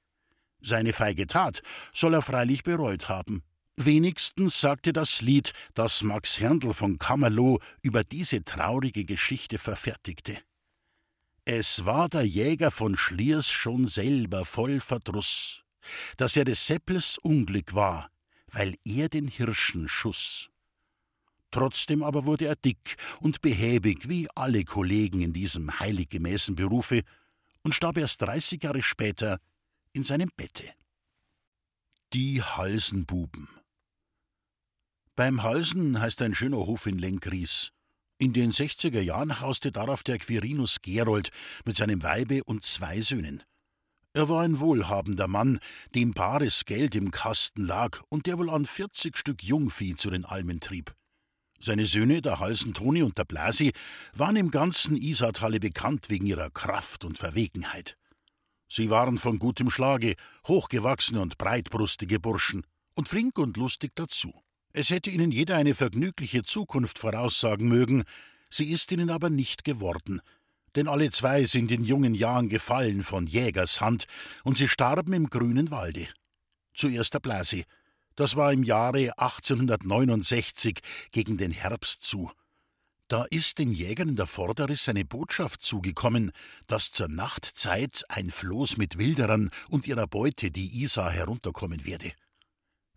Seine 0.61 0.93
feige 0.93 1.27
Tat 1.27 1.63
soll 1.93 2.15
er 2.15 2.23
freilich 2.23 2.63
bereut 2.63 3.09
haben. 3.09 3.43
Wenigstens 3.85 4.61
sagte 4.61 4.93
das 4.93 5.23
Lied, 5.23 5.53
das 5.75 6.05
Max 6.05 6.39
Herndl 6.39 6.73
von 6.73 6.99
Kammerloh 6.99 7.59
über 7.83 8.05
diese 8.05 8.45
traurige 8.45 9.05
Geschichte 9.05 9.59
verfertigte. 9.59 10.39
Es 11.45 11.85
war 11.85 12.09
der 12.09 12.23
Jäger 12.23 12.71
von 12.71 12.97
Schliers 12.97 13.51
schon 13.51 13.89
selber 13.89 14.45
voll 14.45 14.79
Verdruss, 14.79 15.65
dass 16.17 16.37
er 16.37 16.45
des 16.45 16.65
Seppels 16.65 17.19
Unglück 17.19 17.75
war, 17.75 18.09
weil 18.53 18.77
er 18.85 19.09
den 19.09 19.27
Hirschen 19.27 19.89
schuss. 19.89 20.49
Trotzdem 21.51 22.05
aber 22.05 22.25
wurde 22.25 22.47
er 22.47 22.57
dick 22.57 22.97
und 23.21 23.41
behäbig 23.41 24.09
wie 24.09 24.29
alle 24.37 24.65
Kollegen 24.65 25.23
in 25.23 25.33
diesem 25.33 25.81
heiliggemäßen 25.81 26.55
Berufe 26.55 27.03
und 27.63 27.75
starb 27.75 27.99
erst 27.99 28.23
dreißig 28.23 28.63
Jahre 28.63 28.83
später 28.83 29.41
in 29.93 30.05
seinem 30.05 30.31
Bette. 30.37 30.73
Die 32.13 32.43
Halsenbuben 32.43 33.49
Beim 35.15 35.43
Halsen 35.43 36.01
heißt 36.01 36.23
ein 36.23 36.35
schöner 36.35 36.57
Hof 36.57 36.87
in 36.87 36.99
Lenkries. 36.99 37.71
In 38.17 38.33
den 38.33 38.51
60er 38.51 39.01
Jahren 39.03 39.41
hauste 39.41 39.71
darauf 39.71 40.03
der 40.03 40.19
Quirinus 40.19 40.81
Gerold 40.81 41.29
mit 41.67 41.77
seinem 41.77 42.03
Weibe 42.03 42.43
und 42.45 42.65
zwei 42.65 43.03
Söhnen. 43.03 43.43
Er 44.15 44.31
war 44.31 44.41
ein 44.41 44.59
wohlhabender 44.59 45.29
Mann, 45.29 45.59
dem 45.95 46.13
bares 46.13 46.65
Geld 46.65 46.95
im 46.95 47.11
Kasten 47.11 47.67
lag 47.67 48.01
und 48.09 48.25
der 48.25 48.39
wohl 48.39 48.49
an 48.49 48.65
40 48.65 49.19
Stück 49.19 49.43
Jungvieh 49.45 49.97
zu 49.97 50.09
den 50.09 50.25
Almen 50.25 50.61
trieb. 50.61 50.95
Seine 51.61 51.85
Söhne, 51.85 52.23
der 52.23 52.41
Halsen 52.41 52.73
Toni 52.73 53.03
und 53.03 53.19
der 53.19 53.25
Blasi, 53.25 53.73
waren 54.15 54.37
im 54.37 54.51
ganzen 54.51 54.97
Isartale 54.97 55.61
bekannt 55.61 56.09
wegen 56.09 56.25
ihrer 56.25 56.49
Kraft 56.49 57.05
und 57.05 57.19
Verwegenheit. 57.19 57.99
Sie 58.67 58.89
waren 58.89 59.19
von 59.19 59.39
gutem 59.39 59.71
Schlage, 59.71 60.15
hochgewachsene 60.47 61.21
und 61.21 61.37
breitbrustige 61.37 62.19
Burschen 62.19 62.65
und 62.95 63.11
flink 63.11 63.37
und 63.39 63.59
lustig 63.59 63.93
dazu. 63.95 64.33
Es 64.75 64.89
hätte 64.89 65.11
ihnen 65.11 65.31
jeder 65.31 65.57
eine 65.57 65.75
vergnügliche 65.75 66.45
Zukunft 66.45 66.99
voraussagen 66.99 67.69
mögen, 67.69 68.05
sie 68.51 68.71
ist 68.71 68.91
ihnen 68.91 69.11
aber 69.11 69.29
nicht 69.29 69.65
geworden, 69.65 70.23
denn 70.77 70.89
alle 70.89 71.11
zwei 71.11 71.45
sind 71.45 71.71
in 71.71 71.85
jungen 71.85 72.15
Jahren 72.15 72.49
gefallen 72.49 73.03
von 73.03 73.27
Jägers 73.27 73.83
Hand, 73.83 74.07
und 74.45 74.57
sie 74.57 74.69
starben 74.69 75.13
im 75.13 75.29
grünen 75.29 75.71
Walde. 75.71 76.09
Zuerst 76.75 77.13
der 77.13 77.21
Blasi, 77.21 77.65
das 78.17 78.37
war 78.37 78.51
im 78.51 78.63
Jahre 78.63 79.19
1869 79.19 80.81
gegen 81.11 81.37
den 81.37 81.51
Herbst 81.51 82.03
zu. 82.03 82.31
Da 83.09 83.25
ist 83.25 83.59
den 83.59 83.73
Jägern 83.73 84.09
in 84.09 84.17
der 84.17 84.27
Vorderriss 84.27 84.89
eine 84.89 85.05
Botschaft 85.05 85.61
zugekommen, 85.61 86.33
dass 86.67 86.93
zur 86.93 87.09
Nachtzeit 87.09 88.05
ein 88.09 88.31
Floß 88.31 88.79
mit 88.79 88.97
Wilderern 88.97 89.51
und 89.69 89.87
ihrer 89.87 90.07
Beute 90.07 90.51
die 90.51 90.83
Isar 90.83 91.11
herunterkommen 91.11 91.85
werde. 91.85 92.13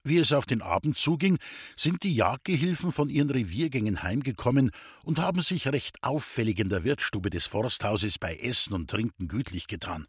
Wie 0.08 0.20
es 0.20 0.34
auf 0.34 0.46
den 0.46 0.62
Abend 0.62 0.96
zuging, 0.98 1.40
sind 1.76 2.04
die 2.04 2.14
Jagdgehilfen 2.14 2.92
von 2.92 3.10
ihren 3.10 3.32
Reviergängen 3.32 4.04
heimgekommen 4.04 4.70
und 5.04 5.18
haben 5.18 5.42
sich 5.42 5.68
recht 5.68 6.04
auffällig 6.04 6.60
in 6.60 6.70
der 6.70 6.84
Wirtsstube 6.84 7.32
des 7.32 7.48
Forsthauses 7.48 8.20
bei 8.20 8.36
Essen 8.36 8.76
und 8.76 8.88
Trinken 8.88 9.28
gütlich 9.28 9.66
getan. 9.66 10.06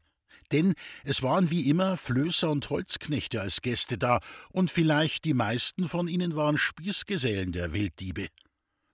Denn 0.53 0.75
es 1.03 1.23
waren 1.23 1.50
wie 1.50 1.71
immer 1.71 1.97
Flößer 1.97 2.50
und 2.50 2.69
Holzknechte 2.69 3.41
als 3.41 3.62
Gäste 3.62 3.97
da, 3.97 4.21
und 4.50 4.71
vielleicht 4.71 5.25
die 5.25 5.33
meisten 5.33 5.88
von 5.88 6.09
ihnen 6.09 6.37
waren 6.37 6.59
Spießgesellen 6.59 7.53
der 7.53 7.73
Wilddiebe. 7.73 8.29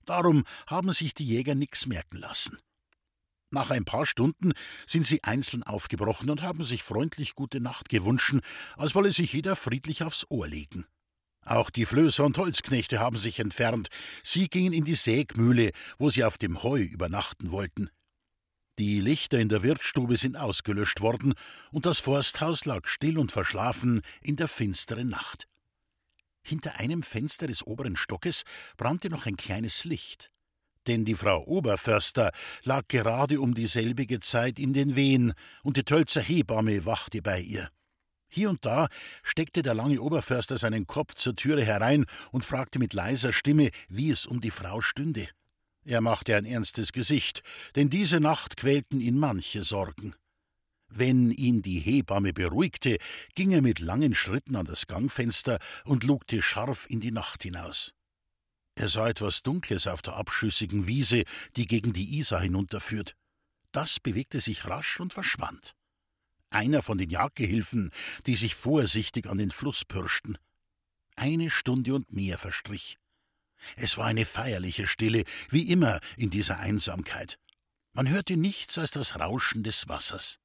Darum 0.04 0.44
haben 0.68 0.92
sich 0.92 1.14
die 1.14 1.26
Jäger 1.26 1.56
nix 1.56 1.87
merken 1.87 2.18
lassen. 2.18 2.59
Nach 3.50 3.71
ein 3.71 3.85
paar 3.85 4.06
Stunden 4.06 4.52
sind 4.87 5.06
sie 5.06 5.25
einzeln 5.25 5.64
aufgebrochen 5.64 6.30
und 6.30 6.42
haben 6.42 6.62
sich 6.62 6.85
freundlich 6.85 7.35
gute 7.35 7.61
Nacht 7.61 7.88
gewünscht, 7.88 8.37
als 8.76 8.94
wolle 8.94 9.12
sich 9.12 9.32
jeder 9.32 9.56
friedlich 9.56 10.04
aufs 10.04 10.25
Ohr 10.30 10.47
legen. 10.47 10.87
Auch 11.44 11.70
die 11.70 11.87
Flößer 11.87 12.25
und 12.25 12.38
Holzknechte 12.38 13.00
haben 13.00 13.18
sich 13.18 13.40
entfernt. 13.40 13.88
Sie 14.22 14.49
gingen 14.49 14.72
in 14.72 14.84
die 14.84 14.94
Sägmühle, 14.94 15.72
wo 15.99 16.08
sie 16.08 16.25
auf 16.25 16.38
dem 16.38 16.62
Heu 16.62 16.80
übernachten 16.80 17.50
wollten. 17.50 17.90
Die 18.78 19.00
Lichter 19.00 19.38
in 19.38 19.49
der 19.49 19.62
Wirtsstube 19.62 20.16
sind 20.16 20.37
ausgelöscht 20.37 21.00
worden, 21.00 21.34
und 21.72 21.84
das 21.84 22.00
Forsthaus 22.00 22.64
lag 22.64 22.87
still 22.87 23.18
und 23.18 23.30
verschlafen 23.30 24.02
in 24.22 24.37
der 24.37 24.49
finsteren 24.49 25.08
Nacht. 25.08 25.46
Hinter 26.42 26.80
einem 26.80 27.02
Fenster 27.02 27.46
des 27.46 27.66
oberen 27.66 27.96
Stockes 27.96 28.44
brannte 28.76 29.11
noch 29.11 29.26
ein 29.26 29.37
kleines 29.37 29.84
Licht, 29.84 30.30
denn 30.87 31.04
die 31.04 31.14
Frau 31.14 31.44
Oberförster 31.44 32.32
lag 32.64 32.88
gerade 32.88 33.40
um 33.40 33.54
dieselbige 33.54 34.20
Zeit 34.20 34.58
in 34.58 34.72
den 34.72 34.96
Wehen, 34.96 35.34
und 35.62 35.76
die 35.76 35.84
Tölzer 35.84 36.22
Hebamme 36.22 36.87
wachte 36.87 37.20
bei 37.20 37.40
ihr. 37.40 37.70
Hier 38.34 38.48
und 38.48 38.64
da 38.64 38.88
steckte 39.22 39.62
der 39.62 39.74
lange 39.74 40.00
Oberförster 40.00 40.56
seinen 40.56 40.86
Kopf 40.86 41.14
zur 41.14 41.36
Türe 41.36 41.62
herein 41.62 42.06
und 42.30 42.46
fragte 42.46 42.78
mit 42.78 42.94
leiser 42.94 43.30
Stimme, 43.30 43.68
wie 43.90 44.10
es 44.10 44.24
um 44.24 44.40
die 44.40 44.50
Frau 44.50 44.80
stünde. 44.80 45.28
Er 45.84 46.00
machte 46.00 46.34
ein 46.34 46.46
ernstes 46.46 46.92
Gesicht, 46.92 47.42
denn 47.74 47.90
diese 47.90 48.20
Nacht 48.20 48.56
quälten 48.56 49.02
ihn 49.02 49.18
manche 49.18 49.64
Sorgen. 49.64 50.14
Wenn 50.88 51.30
ihn 51.30 51.60
die 51.60 51.78
Hebamme 51.78 52.32
beruhigte, 52.32 52.96
ging 53.34 53.50
er 53.50 53.60
mit 53.60 53.80
langen 53.80 54.14
Schritten 54.14 54.56
an 54.56 54.64
das 54.64 54.86
Gangfenster 54.86 55.58
und 55.84 56.04
lugte 56.04 56.40
scharf 56.40 56.86
in 56.88 57.02
die 57.02 57.12
Nacht 57.12 57.42
hinaus. 57.42 57.92
Er 58.76 58.88
sah 58.88 59.10
etwas 59.10 59.42
Dunkles 59.42 59.86
auf 59.86 60.00
der 60.00 60.16
abschüssigen 60.16 60.86
Wiese, 60.86 61.24
die 61.56 61.66
gegen 61.66 61.92
die 61.92 62.18
Isar 62.18 62.40
hinunterführt. 62.40 63.14
Das 63.72 64.00
bewegte 64.00 64.40
sich 64.40 64.64
rasch 64.64 65.00
und 65.00 65.12
verschwand 65.12 65.74
einer 66.54 66.82
von 66.82 66.99
den 66.99 67.11
Jagdgehilfen, 67.11 67.90
die 68.26 68.37
sich 68.37 68.54
vorsichtig 68.54 69.26
an 69.26 69.38
den 69.38 69.50
Fluss 69.50 69.85
pirschten. 69.85 70.38
Eine 71.16 71.50
Stunde 71.50 71.94
und 71.94 72.12
mehr 72.12 72.38
verstrich. 72.38 72.99
Es 73.76 73.97
war 73.97 74.06
eine 74.06 74.25
feierliche 74.25 74.87
Stille, 74.87 75.25
wie 75.49 75.71
immer 75.71 76.00
in 76.16 76.30
dieser 76.30 76.59
Einsamkeit. 76.59 77.38
Man 77.92 78.09
hörte 78.09 78.37
nichts 78.37 78.78
als 78.78 78.90
das 78.90 79.18
Rauschen 79.18 79.62
des 79.62 79.88
Wassers. 79.88 80.38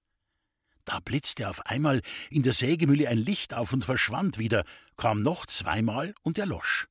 Da 0.85 0.99
blitzte 0.99 1.49
auf 1.49 1.65
einmal 1.65 2.01
in 2.29 2.43
der 2.43 2.53
Sägemühle 2.53 3.09
ein 3.09 3.17
Licht 3.17 3.53
auf 3.53 3.73
und 3.73 3.83
verschwand 3.83 4.37
wieder, 4.37 4.63
kam 4.95 5.21
noch 5.21 5.45
zweimal 5.45 6.13
und 6.23 6.37
erlosch. 6.37 6.87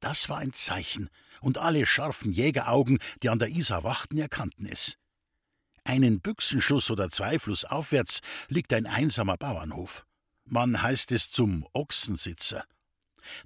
Das 0.00 0.28
war 0.28 0.38
ein 0.38 0.52
Zeichen, 0.52 1.08
und 1.40 1.58
alle 1.58 1.86
scharfen 1.86 2.32
Jägeraugen, 2.32 2.98
die 3.22 3.28
an 3.28 3.38
der 3.38 3.48
Isar 3.48 3.82
wachten, 3.84 4.18
erkannten 4.18 4.66
es. 4.66 4.96
Einen 5.86 6.20
Büchsenschuss 6.20 6.90
oder 6.90 7.10
zwei 7.10 7.38
flussaufwärts 7.38 8.18
liegt 8.48 8.72
ein 8.72 8.86
einsamer 8.86 9.36
Bauernhof. 9.36 10.04
Man 10.44 10.82
heißt 10.82 11.12
es 11.12 11.30
zum 11.30 11.64
Ochsensitzer. 11.74 12.64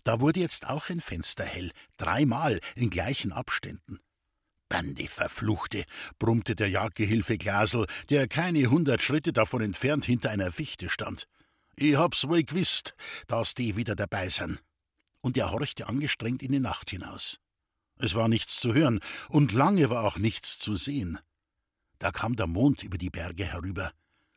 Da 0.05 0.21
wurde 0.21 0.41
jetzt 0.41 0.67
auch 0.67 0.89
ein 0.89 1.03
Fenster 1.03 1.45
hell, 1.45 1.71
dreimal 1.99 2.61
in 2.77 2.89
gleichen 2.89 3.33
Abständen. 3.33 3.99
Bande 4.71 5.07
verfluchte, 5.07 5.85
brummte 6.19 6.57
der 6.57 6.71
Jagdgehilfe 6.71 7.37
Glasel, 7.37 7.87
der 8.09 8.27
keine 8.27 8.71
hundert 8.71 9.03
Schritte 9.03 9.35
davon 9.35 9.61
entfernt 9.61 10.07
hinter 10.07 10.31
einer 10.31 10.51
Fichte 10.51 10.89
stand. 10.89 11.27
Ich 11.77 11.97
hab's 11.97 12.27
wohl 12.27 12.43
gewusst, 12.43 12.95
dass 13.27 13.53
die 13.53 13.77
wieder 13.77 13.97
dabei 13.97 14.31
sind. 14.31 14.63
Und 15.21 15.37
er 15.37 15.51
horchte 15.51 15.89
angestrengt 15.89 16.43
in 16.43 16.53
die 16.53 16.61
Nacht 16.61 16.89
hinaus. 16.89 17.39
Es 17.99 18.15
war 18.15 18.29
nichts 18.29 18.61
zu 18.61 18.73
hören, 18.73 19.01
und 19.29 19.53
lange 19.53 19.91
war 19.91 20.05
auch 20.05 20.17
nichts 20.17 20.59
zu 20.59 20.77
sehen. 20.77 21.19
Da 22.01 22.11
kam 22.11 22.35
der 22.35 22.49
Mond 22.49 22.83
über 22.83 22.99
die 22.99 23.11
Berge 23.11 23.45
herüber. 23.45 23.93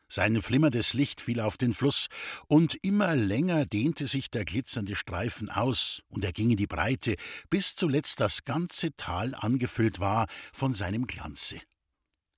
Sein 0.10 0.40
flimmerndes 0.44 0.94
Licht 0.94 1.22
fiel 1.22 1.40
auf 1.40 1.58
den 1.58 1.74
Fluss, 1.74 2.08
und 2.48 2.76
immer 2.84 3.16
länger 3.16 3.66
dehnte 3.66 4.06
sich 4.06 4.30
der 4.30 4.46
glitzernde 4.46 4.96
Streifen 4.96 5.50
aus, 5.50 6.04
und 6.10 6.24
er 6.24 6.34
ging 6.34 6.52
in 6.52 6.58
die 6.58 6.68
Breite, 6.68 7.16
bis 7.50 7.76
zuletzt 7.76 8.20
das 8.20 8.44
ganze 8.44 8.96
Tal 8.96 9.34
angefüllt 9.34 10.00
war 10.00 10.28
von 10.54 10.76
seinem 10.76 11.08
Glanze. 11.08 11.60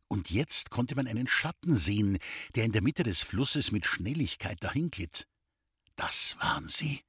Und 0.07 0.29
jetzt 0.29 0.69
konnte 0.69 0.95
man 0.95 1.07
einen 1.07 1.27
Schatten 1.27 1.75
sehen, 1.75 2.17
der 2.55 2.63
in 2.63 2.71
der 2.71 2.83
Mitte 2.83 3.03
des 3.03 3.23
Flusses 3.23 3.71
mit 3.71 3.85
Schnelligkeit 3.85 4.63
dahinglitt. 4.63 5.27
Das 5.95 6.37
waren 6.39 6.69
sie. 6.69 7.01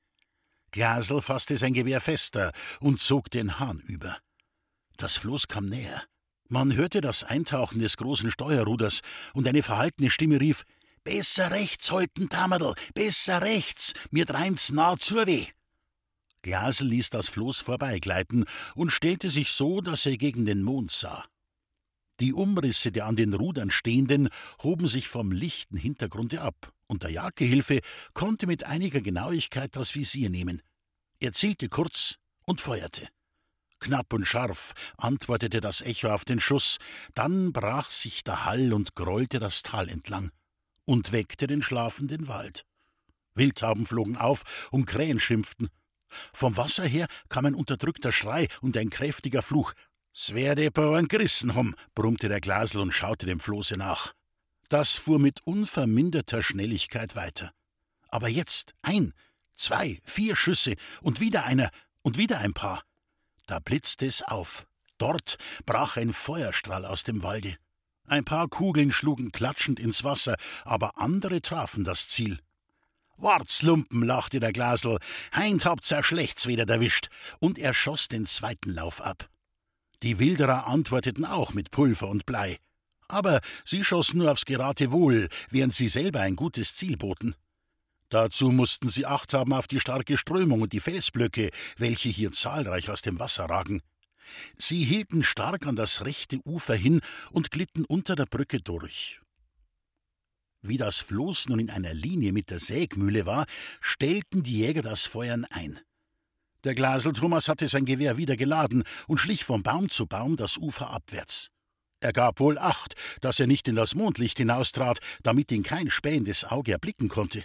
Glasel 0.73 1.23
fasste 1.23 1.57
sein 1.59 1.75
Gewehr 1.75 2.01
fester 2.01 2.51
und 2.81 2.99
zog 2.99 3.31
den 3.31 3.61
Hahn 3.61 3.79
über. 3.81 4.19
Das 4.97 5.17
Floß 5.17 5.47
kam 5.47 5.67
näher. 5.67 6.03
Man 6.49 6.75
hörte 6.75 7.01
das 7.01 7.25
Eintauchen 7.25 7.81
des 7.81 7.97
großen 7.97 8.31
Steuerruders, 8.31 9.01
und 9.35 9.49
eine 9.49 9.63
verhaltene 9.63 10.11
Stimme 10.11 10.41
rief 10.41 10.65
Besser 11.03 11.51
rechts, 11.51 11.91
Holten 11.91 12.29
Tamadl, 12.29 12.75
besser 12.95 13.43
rechts, 13.43 13.93
mir 14.11 14.27
dreint's 14.27 14.73
nah 14.73 14.97
zur 14.97 15.27
Weh. 15.27 15.47
Glasel 16.43 16.89
ließ 16.89 17.11
das 17.11 17.29
Floß 17.29 17.61
vorbeigleiten 17.61 18.45
und 18.75 18.91
stellte 18.91 19.31
sich 19.31 19.51
so, 19.51 19.81
dass 19.81 20.07
er 20.07 20.17
gegen 20.17 20.47
den 20.47 20.63
Mond 20.63 20.91
sah. 20.91 21.25
Die 22.21 22.33
Umrisse 22.33 22.93
der 22.93 23.07
an 23.07 23.17
den 23.17 23.35
Rudern 23.35 23.71
Stehenden 23.71 24.29
hoben 24.63 24.89
sich 24.89 25.09
vom 25.09 25.33
lichten 25.33 25.77
Hintergrunde 25.77 26.41
ab, 26.41 26.73
und 26.87 27.03
der 27.03 27.11
Jagdgehilfe 27.11 27.81
konnte 28.15 28.47
mit 28.47 28.65
einiger 28.65 29.01
Genauigkeit 29.01 29.75
das 29.75 29.95
Visier 29.95 30.31
nehmen. 30.31 30.63
Er 31.21 31.33
zielte 31.33 31.69
kurz 31.69 32.17
und 32.47 32.61
feuerte. 32.61 33.09
Knapp 33.81 34.13
und 34.13 34.27
scharf 34.27 34.73
antwortete 34.97 35.61
das 35.61 35.81
Echo 35.81 36.09
auf 36.09 36.25
den 36.25 36.41
Schuss, 36.41 36.79
dann 37.15 37.53
brach 37.53 37.91
sich 37.91 38.25
der 38.25 38.45
Hall 38.45 38.73
und 38.73 38.95
grollte 38.95 39.39
das 39.39 39.63
Tal 39.63 39.89
entlang 39.89 40.31
und 40.85 41.13
weckte 41.13 41.47
den 41.47 41.63
schlafenden 41.63 42.29
Wald. 42.29 42.65
Wildtauben 43.35 43.87
flogen 43.87 44.17
auf 44.17 44.69
und 44.71 44.87
Krähen 44.87 45.21
schimpften. 45.21 45.69
Vom 46.33 46.57
Wasser 46.57 46.85
her 46.85 47.07
kam 47.29 47.47
ein 47.47 47.55
unterdrückter 47.55 48.13
Schrei 48.13 48.49
und 48.61 48.77
ein 48.77 48.91
kräftiger 48.91 49.43
Fluch. 49.43 49.73
S 50.15 50.33
werde 50.33 50.71
Bauern 50.71 51.09
gerissen 51.09 51.55
hom, 51.55 51.75
brummte 51.95 52.29
der 52.29 52.41
Glasl 52.41 52.79
und 52.79 52.93
schaute 52.93 53.27
dem 53.27 53.41
Floße 53.41 53.77
nach. 53.77 54.15
Das 54.69 54.97
fuhr 54.97 55.19
mit 55.19 55.41
unverminderter 55.45 56.43
Schnelligkeit 56.43 57.15
weiter. 57.15 57.53
Aber 58.09 58.29
jetzt 58.29 58.73
ein, 58.83 59.13
zwei, 59.55 60.01
vier 60.05 60.35
Schüsse 60.35 60.75
und 61.03 61.21
wieder 61.21 61.45
einer 61.45 61.71
und 62.03 62.19
wieder 62.19 62.39
ein 62.39 62.55
paar. 62.55 62.83
Da 63.47 63.59
blitzte 63.61 64.07
es 64.07 64.23
auf. 64.23 64.67
Dort 64.99 65.37
brach 65.65 65.97
ein 65.97 66.13
Feuerstrahl 66.13 66.85
aus 66.85 67.05
dem 67.05 67.23
Walde. 67.23 67.57
Ein 68.07 68.25
paar 68.25 68.49
Kugeln 68.49 68.93
schlugen 68.93 69.33
klatschend 69.33 69.81
ins 69.81 70.05
Wasser, 70.05 70.37
aber 70.65 70.99
andere 70.99 71.43
trafen 71.43 71.85
das 71.85 72.09
Ziel. 72.09 72.41
Wart's, 73.17 73.63
Lumpen, 73.63 74.03
lachte 74.03 74.41
der 74.41 74.53
Glasl, 74.53 74.99
heint 75.33 75.65
habt's 75.65 75.93
ein 75.93 76.03
schlechts 76.03 76.47
wieder 76.47 76.69
erwischt, 76.69 77.09
und 77.41 77.59
er 77.59 77.73
schoss 77.73 78.09
den 78.09 78.27
zweiten 78.27 78.75
Lauf 78.75 79.01
ab. 79.01 79.29
Die 80.03 80.19
Wilderer 80.19 80.67
antworteten 80.67 81.25
auch 81.25 81.55
mit 81.55 81.71
Pulver 81.71 82.09
und 82.09 82.27
Blei. 82.27 82.59
Aber 83.09 83.41
sie 83.65 83.85
schossen 83.85 84.19
nur 84.19 84.33
aufs 84.33 84.45
Geratewohl, 84.45 85.29
während 85.49 85.75
sie 85.75 85.89
selber 85.89 86.21
ein 86.21 86.37
gutes 86.37 86.77
Ziel 86.77 86.97
boten. 86.97 87.35
Dazu 88.09 88.51
mussten 88.51 88.89
sie 88.89 89.07
Acht 89.07 89.33
haben 89.35 89.53
auf 89.53 89.67
die 89.67 89.81
starke 89.81 90.17
Strömung 90.17 90.63
und 90.63 90.73
die 90.73 90.81
Felsblöcke, 90.81 91.51
welche 91.77 92.09
hier 92.09 92.33
zahlreich 92.33 92.91
aus 92.91 93.03
dem 93.03 93.19
Wasser 93.19 93.47
ragen. 93.47 93.83
Sie 94.57 94.85
hielten 94.85 95.23
stark 95.23 95.67
an 95.67 95.77
das 95.77 96.05
rechte 96.05 96.41
Ufer 96.45 96.75
hin 96.75 97.01
und 97.31 97.51
glitten 97.51 97.85
unter 97.85 98.17
der 98.17 98.27
Brücke 98.27 98.61
durch. 98.61 99.21
Wie 100.63 100.79
das 100.79 100.99
Floß 100.99 101.49
nun 101.49 101.61
in 101.61 101.71
einer 101.71 101.95
Linie 101.95 102.33
mit 102.33 102.51
der 102.51 102.59
Sägmühle 102.59 103.27
war, 103.27 103.47
stellten 103.81 104.43
die 104.43 104.59
Jäger 104.59 104.83
das 104.83 105.07
Feuern 105.07 105.45
ein. 105.45 105.79
Der 106.65 106.75
Glasel 106.75 107.13
Thomas 107.13 107.49
hatte 107.49 107.69
sein 107.69 107.85
Gewehr 107.85 108.17
wieder 108.17 108.37
geladen 108.37 108.83
und 109.07 109.19
schlich 109.19 109.45
von 109.45 109.63
Baum 109.63 109.89
zu 109.91 110.07
Baum 110.07 110.37
das 110.37 110.57
Ufer 110.57 110.91
abwärts. 110.91 111.51
Er 112.01 112.13
gab 112.13 112.41
wohl 112.41 112.59
Acht, 112.59 112.95
dass 113.21 113.39
er 113.39 113.47
nicht 113.47 113.69
in 113.69 113.77
das 113.77 113.95
Mondlicht 113.95 114.39
hinaustrat, 114.39 114.99
damit 115.23 115.53
ihn 115.53 115.63
kein 115.63 115.91
spähendes 115.91 116.45
Auge 116.45 116.73
erblicken 116.73 117.09
konnte. 117.09 117.45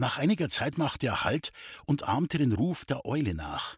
Nach 0.00 0.16
einiger 0.16 0.48
Zeit 0.48 0.78
machte 0.78 1.08
er 1.08 1.24
Halt 1.24 1.50
und 1.84 2.04
ahmte 2.04 2.38
den 2.38 2.52
Ruf 2.52 2.86
der 2.86 3.04
Eule 3.04 3.34
nach. 3.34 3.76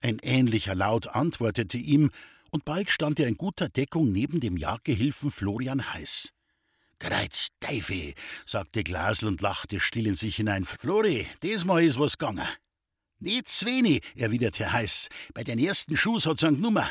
Ein 0.00 0.20
ähnlicher 0.22 0.76
Laut 0.76 1.08
antwortete 1.08 1.76
ihm, 1.76 2.12
und 2.52 2.64
bald 2.64 2.88
stand 2.88 3.18
er 3.18 3.26
in 3.26 3.34
guter 3.36 3.68
Deckung 3.68 4.12
neben 4.12 4.38
dem 4.38 4.56
Jagdgehilfen 4.56 5.32
Florian 5.32 5.92
Heiß. 5.92 6.32
Kreuz 7.00 7.48
Teufel, 7.58 8.14
sagte 8.46 8.84
Glasl 8.84 9.26
und 9.26 9.40
lachte 9.40 9.80
still 9.80 10.06
in 10.06 10.14
sich 10.14 10.36
hinein. 10.36 10.64
Flori, 10.64 11.26
diesmal 11.42 11.82
ist 11.82 11.98
was 11.98 12.16
gegangen. 12.16 12.46
Nicht 13.18 13.66
wenig, 13.66 14.02
erwiderte 14.14 14.72
Heiß. 14.72 15.08
Bei 15.34 15.42
den 15.42 15.58
ersten 15.58 15.96
Schuss 15.96 16.26
hat's 16.26 16.44
einen 16.44 16.60
Nummer. 16.60 16.88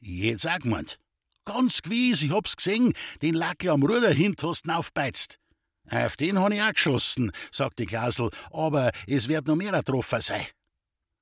Jetzt 0.00 0.42
sag 0.42 0.64
man't. 0.64 0.98
Ganz 1.44 1.82
gewiss, 1.82 2.22
ich 2.22 2.32
hab's 2.32 2.56
gesehen, 2.56 2.94
den 3.22 3.34
Lackel 3.34 3.70
am 3.70 3.84
Ruder 3.84 4.10
hint 4.10 4.42
hast 4.42 4.68
aufbeizt. 4.68 5.38
Auf 5.90 6.16
den 6.16 6.38
han 6.40 6.52
ich 6.52 6.62
auch 6.62 6.72
geschossen, 6.72 7.30
sagte 7.52 7.86
Glasl, 7.86 8.30
aber 8.50 8.90
es 9.06 9.28
wird 9.28 9.46
noch 9.46 9.56
mehr 9.56 9.72
ein 9.72 9.84
Treffer 9.84 10.20
sein. 10.20 10.46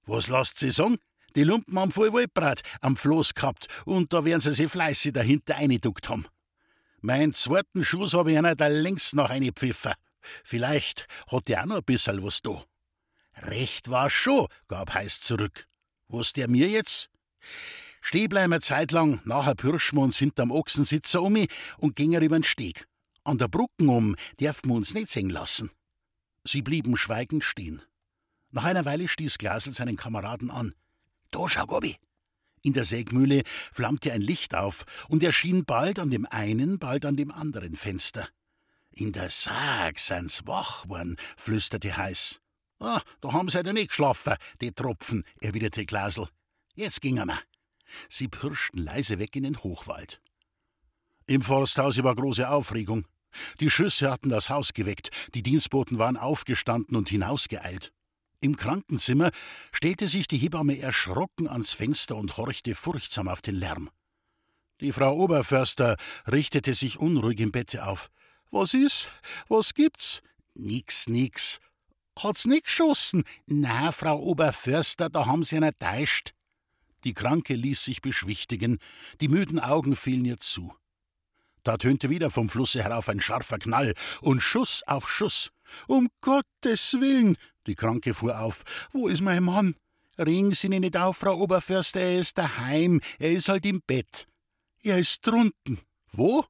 Was 0.07 0.29
lasst 0.29 0.59
sie 0.59 0.71
sagen? 0.71 0.99
Die 1.37 1.45
Lumpen 1.45 1.79
haben 1.79 1.91
voll 1.91 2.13
Waldbrat 2.13 2.63
am 2.81 2.97
Floß 2.97 3.35
gehabt 3.35 3.67
und 3.85 4.13
da 4.13 4.25
werden 4.25 4.41
sie 4.41 4.53
sich 4.53 4.71
fleißig 4.71 5.13
dahinter 5.13 5.57
eingeduckt 5.57 6.09
haben. 6.09 6.27
Mein 7.01 7.35
zweiten 7.35 7.85
Schuss 7.85 8.15
hab 8.15 8.29
ich 8.29 8.39
einer 8.39 8.55
da 8.55 8.69
längst 8.69 9.15
noch 9.15 9.31
eingepfiffen. 9.31 9.93
Vielleicht 10.45 11.07
hat 11.31 11.49
der 11.49 11.63
auch 11.63 11.67
noch 11.67 11.77
ein 11.77 11.85
bisschen 11.85 12.23
was 12.23 12.41
da. 12.41 12.65
Recht 13.37 13.91
war 13.91 14.09
schon, 14.09 14.47
gab 14.69 14.95
Heiß 14.95 15.21
zurück. 15.21 15.67
Was 16.09 16.33
der 16.33 16.49
mir 16.49 16.69
jetzt? 16.69 17.11
Steh 18.01 18.29
bleiben 18.29 18.53
wir 18.53 18.61
zeitlang, 18.61 19.21
nachher 19.25 19.55
pirschen 19.55 19.99
wir 19.99 20.03
uns 20.03 20.19
hinterm 20.19 20.51
Ochsensitzer 20.51 21.21
um 21.21 21.37
und 21.79 21.97
gingen 21.97 22.23
über 22.23 22.39
den 22.39 22.45
Steg. 22.45 22.87
An 23.25 23.39
der 23.39 23.49
Brücken 23.49 23.89
um 23.89 24.17
dürfen 24.39 24.69
wir 24.69 24.77
uns 24.77 24.93
nicht 24.93 25.11
sehen 25.11 25.31
lassen. 25.31 25.71
Sie 26.45 26.61
blieben 26.61 26.97
schweigend 26.97 27.43
stehen. 27.43 27.83
Nach 28.51 28.65
einer 28.65 28.85
Weile 28.85 29.09
stieß 29.09 29.39
Glasl 29.39 29.73
seinen 29.73 29.97
Kameraden 29.97 30.51
an. 30.51 30.75
Da 31.31 31.49
schau, 31.49 31.67
Gobi! 31.67 31.97
In 32.63 32.73
der 32.73 32.85
Sägmühle 32.85 33.43
flammte 33.73 34.13
ein 34.13 34.21
Licht 34.21 34.55
auf 34.55 34.85
und 35.09 35.23
erschien 35.23 35.65
bald 35.65 35.99
an 35.99 36.11
dem 36.11 36.27
einen, 36.27 36.79
bald 36.79 37.05
an 37.05 37.17
dem 37.17 37.31
anderen 37.31 37.77
Fenster. 37.77 38.29
In 38.91 39.13
der 39.13 39.31
Sarg 39.31 39.99
sind's 39.99 40.47
wach 40.47 40.89
worden, 40.89 41.17
flüsterte 41.37 41.97
Heiß. 41.97 42.41
Ah, 42.79 43.03
da 43.21 43.33
haben 43.33 43.49
sie 43.49 43.59
ja 43.59 43.73
nicht 43.73 43.89
geschlafen, 43.89 44.37
die 44.61 44.73
Tropfen, 44.73 45.25
erwiderte 45.41 45.85
Glasl. 45.85 46.29
Jetzt 46.75 47.01
gingen 47.01 47.27
wir. 47.27 47.39
Sie 48.09 48.29
pirschten 48.29 48.83
leise 48.83 49.19
weg 49.19 49.35
in 49.37 49.45
den 49.45 49.59
Hochwald. 49.63 50.21
Im 51.27 51.43
Forsthaus 51.43 52.03
war 52.03 52.15
große 52.15 52.49
Aufregung. 52.49 53.07
Die 53.61 53.71
Schüsse 53.71 54.11
hatten 54.11 54.29
das 54.29 54.51
Haus 54.51 54.73
geweckt, 54.73 55.11
die 55.35 55.43
Dienstboten 55.43 55.99
waren 55.99 56.17
aufgestanden 56.17 56.97
und 56.97 57.09
hinausgeeilt. 57.09 57.93
Im 58.41 58.57
Krankenzimmer 58.57 59.31
stellte 59.73 60.07
sich 60.07 60.29
die 60.29 60.37
Hebamme 60.37 60.79
erschrocken 60.79 61.49
ans 61.49 61.73
Fenster 61.73 62.17
und 62.17 62.37
horchte 62.37 62.75
furchtsam 62.75 63.29
auf 63.29 63.41
den 63.41 63.55
Lärm. 63.55 63.91
Die 64.81 64.93
Frau 64.93 65.15
Oberförster 65.17 65.97
richtete 66.31 66.75
sich 66.75 66.99
unruhig 66.99 67.41
im 67.41 67.53
Bette 67.53 67.87
auf. 67.87 68.11
Was 68.51 68.75
ist? 68.75 69.09
Was 69.49 69.73
gibt's? 69.75 70.21
Nix, 70.55 71.09
nix. 71.09 71.59
Hat's 72.19 72.45
nicht 72.45 72.65
geschossen? 72.65 73.25
Na, 73.47 73.93
Frau 73.93 74.19
Oberförster, 74.19 75.09
da 75.09 75.27
haben 75.27 75.43
Sie 75.43 75.57
einer 75.57 75.77
täuscht. 75.79 76.35
Die 77.05 77.15
Kranke 77.15 77.55
ließ 77.55 77.85
sich 77.85 78.03
beschwichtigen, 78.03 78.79
die 79.21 79.29
müden 79.29 79.59
Augen 79.59 79.97
fielen 79.97 80.25
ihr 80.25 80.39
zu. 80.39 80.75
Da 81.65 81.79
tönte 81.79 82.11
wieder 82.11 82.31
vom 82.31 82.51
Flusse 82.51 82.83
herauf 82.85 83.09
ein 83.09 83.21
scharfer 83.21 83.59
Knall 83.59 83.95
und 84.21 84.41
Schuss 84.41 84.83
auf 84.87 85.09
Schuss. 85.09 85.51
Um 85.89 86.09
Gottes 86.21 87.01
Willen, 87.01 87.37
die 87.67 87.75
Kranke 87.75 88.13
fuhr 88.13 88.39
auf. 88.39 88.63
Wo 88.93 89.09
ist 89.09 89.23
mein 89.23 89.43
Mann? 89.43 89.75
Ring 90.19 90.55
Sie 90.55 90.69
ihn 90.69 90.83
nicht 90.83 90.97
auf, 90.97 91.17
Frau 91.17 91.41
Oberförster, 91.41 92.01
er 92.01 92.19
ist 92.21 92.39
daheim, 92.39 93.01
er 93.19 93.33
ist 93.33 93.49
halt 93.49 93.67
im 93.67 93.81
Bett. 93.85 94.27
Er 94.83 94.99
ist 94.99 95.27
drunten. 95.27 95.81
Wo? 96.13 96.45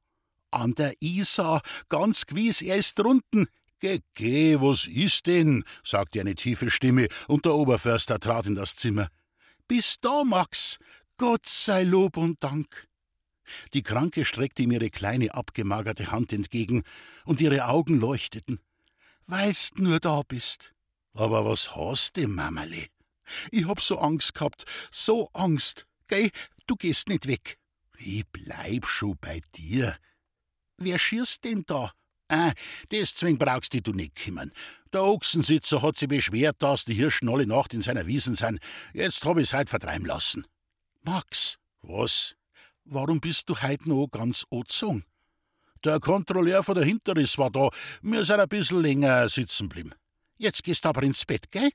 An 0.51 0.75
der 0.75 0.93
Isar, 0.99 1.61
ganz 1.89 2.25
gewiss, 2.25 2.61
er 2.61 2.75
ist 2.75 2.99
drunten. 2.99 3.47
Geh, 3.79 4.01
geh, 4.13 4.59
was 4.59 4.85
ist 4.85 5.25
denn? 5.25 5.63
sagte 5.83 6.19
eine 6.19 6.35
tiefe 6.35 6.69
Stimme, 6.69 7.07
und 7.27 7.45
der 7.45 7.55
Oberförster 7.55 8.19
trat 8.19 8.45
in 8.45 8.55
das 8.55 8.75
Zimmer. 8.75 9.07
Bist 9.67 10.03
da, 10.03 10.23
Max? 10.23 10.77
Gott 11.17 11.47
sei 11.47 11.83
Lob 11.83 12.17
und 12.17 12.43
Dank. 12.43 12.87
Die 13.73 13.83
Kranke 13.83 14.25
streckte 14.25 14.63
ihm 14.63 14.71
ihre 14.71 14.89
kleine 14.89 15.33
abgemagerte 15.33 16.11
Hand 16.11 16.33
entgegen, 16.33 16.83
und 17.25 17.41
ihre 17.41 17.67
Augen 17.67 17.99
leuchteten. 17.99 18.59
Weilst 19.27 19.79
nur 19.79 19.99
da 19.99 20.21
bist. 20.27 20.73
Aber 21.13 21.45
was 21.45 21.75
hast 21.75 22.17
du, 22.17 22.27
Mammerli? 22.27 22.89
Ich 23.51 23.67
hab 23.67 23.81
so 23.81 23.97
Angst 23.97 24.33
gehabt, 24.33 24.65
so 24.91 25.29
Angst. 25.33 25.87
Geh, 26.07 26.29
du 26.67 26.75
gehst 26.75 27.09
nicht 27.09 27.27
weg. 27.27 27.57
Ich 27.97 28.25
bleib 28.31 28.85
schon 28.85 29.17
bei 29.19 29.41
dir. 29.55 29.97
Wer 30.77 30.99
schierst 30.99 31.43
denn 31.45 31.63
da? 31.65 31.91
Ah, 32.27 32.53
deswegen 32.91 33.37
brauchst 33.37 33.73
du 33.73 33.91
nicht 33.93 34.15
kümmern. 34.15 34.51
Der 34.91 35.03
Ochsensitzer 35.03 35.81
hat 35.81 35.97
sich 35.97 36.09
beschwert, 36.09 36.57
dass 36.59 36.85
die 36.85 36.95
Hirschen 36.95 37.29
alle 37.29 37.45
Nacht 37.45 37.73
in 37.73 37.81
seiner 37.81 38.07
Wiesen 38.07 38.35
sind. 38.35 38.59
Jetzt 38.93 39.23
hab 39.25 39.37
ich's 39.37 39.53
heut 39.53 39.69
vertreiben 39.69 40.05
lassen. 40.05 40.45
Max, 41.03 41.57
was? 41.81 42.35
Warum 42.85 43.19
bist 43.19 43.49
du 43.49 43.55
heut 43.61 43.87
noch 43.87 44.07
ganz 44.07 44.45
ozung? 44.51 45.03
Der 45.83 45.99
Kontrolleur 45.99 46.61
von 46.63 46.75
der 46.75 46.85
Hinterriss 46.85 47.37
war 47.37 47.49
da. 47.49 47.69
Wir 48.01 48.23
sind 48.23 48.39
ein 48.39 48.47
bisschen 48.47 48.81
länger 48.81 49.27
sitzen 49.27 49.69
blieben. 49.69 49.93
Jetzt 50.37 50.63
gehst 50.63 50.85
du 50.85 50.89
aber 50.89 51.01
ins 51.03 51.25
Bett, 51.25 51.51
gell? 51.51 51.71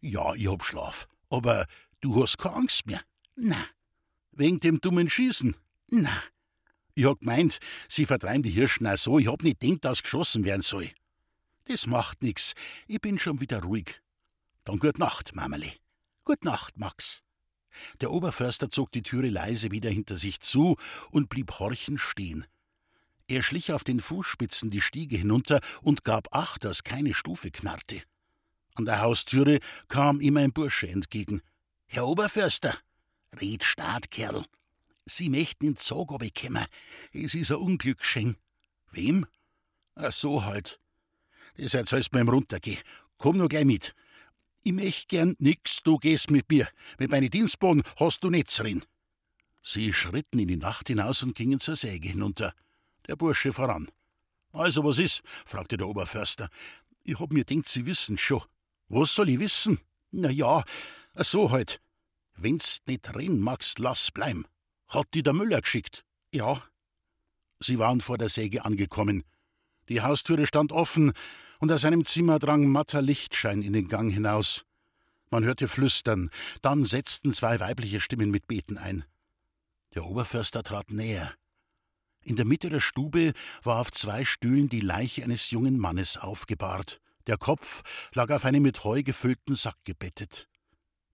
Ja, 0.00 0.34
ich 0.34 0.50
hab 0.50 0.62
Schlaf. 0.62 1.08
Aber 1.30 1.66
du 2.02 2.22
hast 2.22 2.36
keine 2.36 2.56
Angst 2.56 2.86
mehr. 2.86 3.00
Na. 3.34 3.56
Wegen 4.32 4.60
dem 4.60 4.80
dummen 4.80 5.08
Schießen? 5.08 5.56
Na. 5.90 6.22
Ich 6.94 7.06
hab 7.06 7.20
gemeint, 7.20 7.58
sie 7.88 8.04
vertreiben 8.04 8.42
die 8.42 8.50
Hirschen 8.50 8.86
auch 8.86 8.98
so. 8.98 9.18
Ich 9.18 9.28
hab 9.28 9.42
nicht 9.42 9.60
gedacht, 9.60 9.84
dass 9.86 10.02
geschossen 10.02 10.44
werden 10.44 10.62
soll. 10.62 10.90
Das 11.64 11.86
macht 11.86 12.22
nix. 12.22 12.52
Ich 12.86 13.00
bin 13.00 13.18
schon 13.18 13.40
wieder 13.40 13.62
ruhig. 13.62 14.02
Dann 14.64 14.78
gut 14.78 14.98
Nacht, 14.98 15.34
Mammerli. 15.34 15.72
Gut 16.24 16.44
Nacht, 16.44 16.76
Max. 16.76 17.21
Der 18.00 18.10
Oberförster 18.10 18.70
zog 18.70 18.92
die 18.92 19.02
Türe 19.02 19.28
leise 19.28 19.70
wieder 19.70 19.90
hinter 19.90 20.16
sich 20.16 20.40
zu 20.40 20.76
und 21.10 21.28
blieb 21.28 21.58
horchend 21.58 22.00
stehen. 22.00 22.46
Er 23.28 23.42
schlich 23.42 23.72
auf 23.72 23.84
den 23.84 24.00
Fußspitzen 24.00 24.70
die 24.70 24.80
Stiege 24.80 25.16
hinunter 25.16 25.60
und 25.80 26.04
gab 26.04 26.34
acht, 26.34 26.64
dass 26.64 26.82
keine 26.82 27.14
Stufe 27.14 27.50
knarrte. 27.50 28.02
An 28.74 28.84
der 28.84 29.00
Haustüre 29.00 29.58
kam 29.88 30.20
ihm 30.20 30.36
ein 30.36 30.52
Bursche 30.52 30.88
entgegen. 30.88 31.42
Herr 31.86 32.06
Oberförster, 32.06 32.76
red 33.40 33.64
staat, 33.64 34.10
Kerl. 34.10 34.44
Sie 35.04 35.28
möchten 35.28 35.66
in 35.66 35.76
Zog 35.76 36.18
bekommen. 36.18 36.64
Es 37.12 37.34
ist 37.34 37.50
ein 37.50 37.58
Unglücksscheng. 37.58 38.36
Wem? 38.90 39.26
Ach 39.94 40.12
so 40.12 40.44
halt. 40.44 40.80
Das 41.56 41.74
erzählst 41.74 42.12
mir 42.12 42.20
im 42.20 42.28
Runtergehen. 42.28 42.80
Komm 43.18 43.36
nur 43.36 43.48
gleich 43.48 43.64
mit. 43.64 43.94
Ich 44.64 44.72
möcht 44.72 45.08
gern 45.08 45.34
nix, 45.38 45.82
du 45.82 45.98
gehst 45.98 46.30
mit 46.30 46.48
mir. 46.48 46.68
Mit 46.98 47.10
meinen 47.10 47.30
Dienstboden 47.30 47.82
hast 47.96 48.22
du 48.22 48.30
nichts 48.30 48.56
drin. 48.56 48.84
Sie 49.62 49.92
schritten 49.92 50.38
in 50.38 50.48
die 50.48 50.56
Nacht 50.56 50.88
hinaus 50.88 51.22
und 51.22 51.34
gingen 51.34 51.58
zur 51.58 51.74
Säge 51.74 52.08
hinunter. 52.08 52.54
Der 53.08 53.16
Bursche 53.16 53.52
voran. 53.52 53.88
Also, 54.52 54.84
was 54.84 54.98
ist? 54.98 55.22
fragte 55.46 55.76
der 55.76 55.88
Oberförster. 55.88 56.48
Ich 57.02 57.18
hab 57.18 57.32
mir 57.32 57.44
denkt, 57.44 57.68
Sie 57.68 57.86
wissen 57.86 58.18
schon. 58.18 58.42
Was 58.88 59.14
soll 59.14 59.30
ich 59.30 59.40
wissen? 59.40 59.80
Na 60.10 60.30
ja, 60.30 60.62
so 61.16 61.50
halt. 61.50 61.80
Wenn's 62.36 62.80
nicht 62.86 63.14
rennen 63.14 63.40
magst, 63.40 63.78
lass 63.78 64.10
bleiben. 64.10 64.46
Hat 64.88 65.08
die 65.14 65.22
der 65.22 65.32
Müller 65.32 65.60
geschickt? 65.60 66.04
Ja. 66.32 66.62
Sie 67.58 67.78
waren 67.78 68.00
vor 68.00 68.18
der 68.18 68.28
Säge 68.28 68.64
angekommen. 68.64 69.24
Die 69.92 70.00
Haustüre 70.00 70.46
stand 70.46 70.72
offen, 70.72 71.12
und 71.58 71.70
aus 71.70 71.84
einem 71.84 72.06
Zimmer 72.06 72.38
drang 72.38 72.66
matter 72.66 73.02
Lichtschein 73.02 73.60
in 73.60 73.74
den 73.74 73.88
Gang 73.88 74.10
hinaus. 74.10 74.64
Man 75.30 75.44
hörte 75.44 75.68
Flüstern, 75.68 76.30
dann 76.62 76.86
setzten 76.86 77.34
zwei 77.34 77.60
weibliche 77.60 78.00
Stimmen 78.00 78.30
mit 78.30 78.46
Beten 78.46 78.78
ein. 78.78 79.04
Der 79.94 80.06
Oberförster 80.06 80.62
trat 80.62 80.90
näher. 80.90 81.34
In 82.22 82.36
der 82.36 82.46
Mitte 82.46 82.70
der 82.70 82.80
Stube 82.80 83.34
war 83.64 83.80
auf 83.80 83.92
zwei 83.92 84.24
Stühlen 84.24 84.70
die 84.70 84.80
Leiche 84.80 85.24
eines 85.24 85.50
jungen 85.50 85.76
Mannes 85.76 86.16
aufgebahrt. 86.16 87.02
Der 87.26 87.36
Kopf 87.36 87.82
lag 88.14 88.30
auf 88.30 88.46
einem 88.46 88.62
mit 88.62 88.84
Heu 88.84 89.02
gefüllten 89.02 89.56
Sack 89.56 89.76
gebettet. 89.84 90.48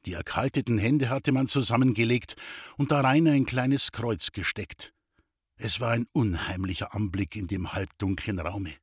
Die 0.07 0.13
erkalteten 0.13 0.79
Hände 0.79 1.09
hatte 1.09 1.33
man 1.33 1.49
zusammengelegt 1.49 2.37
und 2.77 2.93
darein 2.93 3.27
ein 3.27 3.45
kleines 3.45 3.91
Kreuz 3.91 4.31
gesteckt. 4.31 4.95
Es 5.61 5.81
war 5.81 5.91
ein 5.91 6.07
unheimlicher 6.13 6.95
Anblick 6.95 7.35
in 7.35 7.49
dem 7.49 7.73
halbdunklen 7.73 8.39
Raume. 8.39 8.75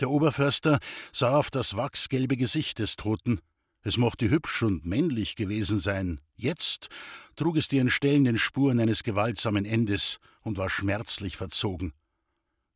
Der 0.00 0.10
Oberförster 0.10 0.80
sah 1.12 1.36
auf 1.36 1.50
das 1.50 1.76
wachsgelbe 1.76 2.36
Gesicht 2.36 2.78
des 2.78 2.96
Toten. 2.96 3.40
Es 3.82 3.96
mochte 3.96 4.28
hübsch 4.28 4.62
und 4.62 4.84
männlich 4.84 5.34
gewesen 5.34 5.80
sein. 5.80 6.20
Jetzt 6.36 6.88
trug 7.36 7.56
es 7.56 7.68
die 7.68 7.78
entstellenden 7.78 8.38
Spuren 8.38 8.80
eines 8.80 9.02
gewaltsamen 9.02 9.64
Endes 9.64 10.18
und 10.42 10.58
war 10.58 10.68
schmerzlich 10.68 11.38
verzogen. 11.38 11.94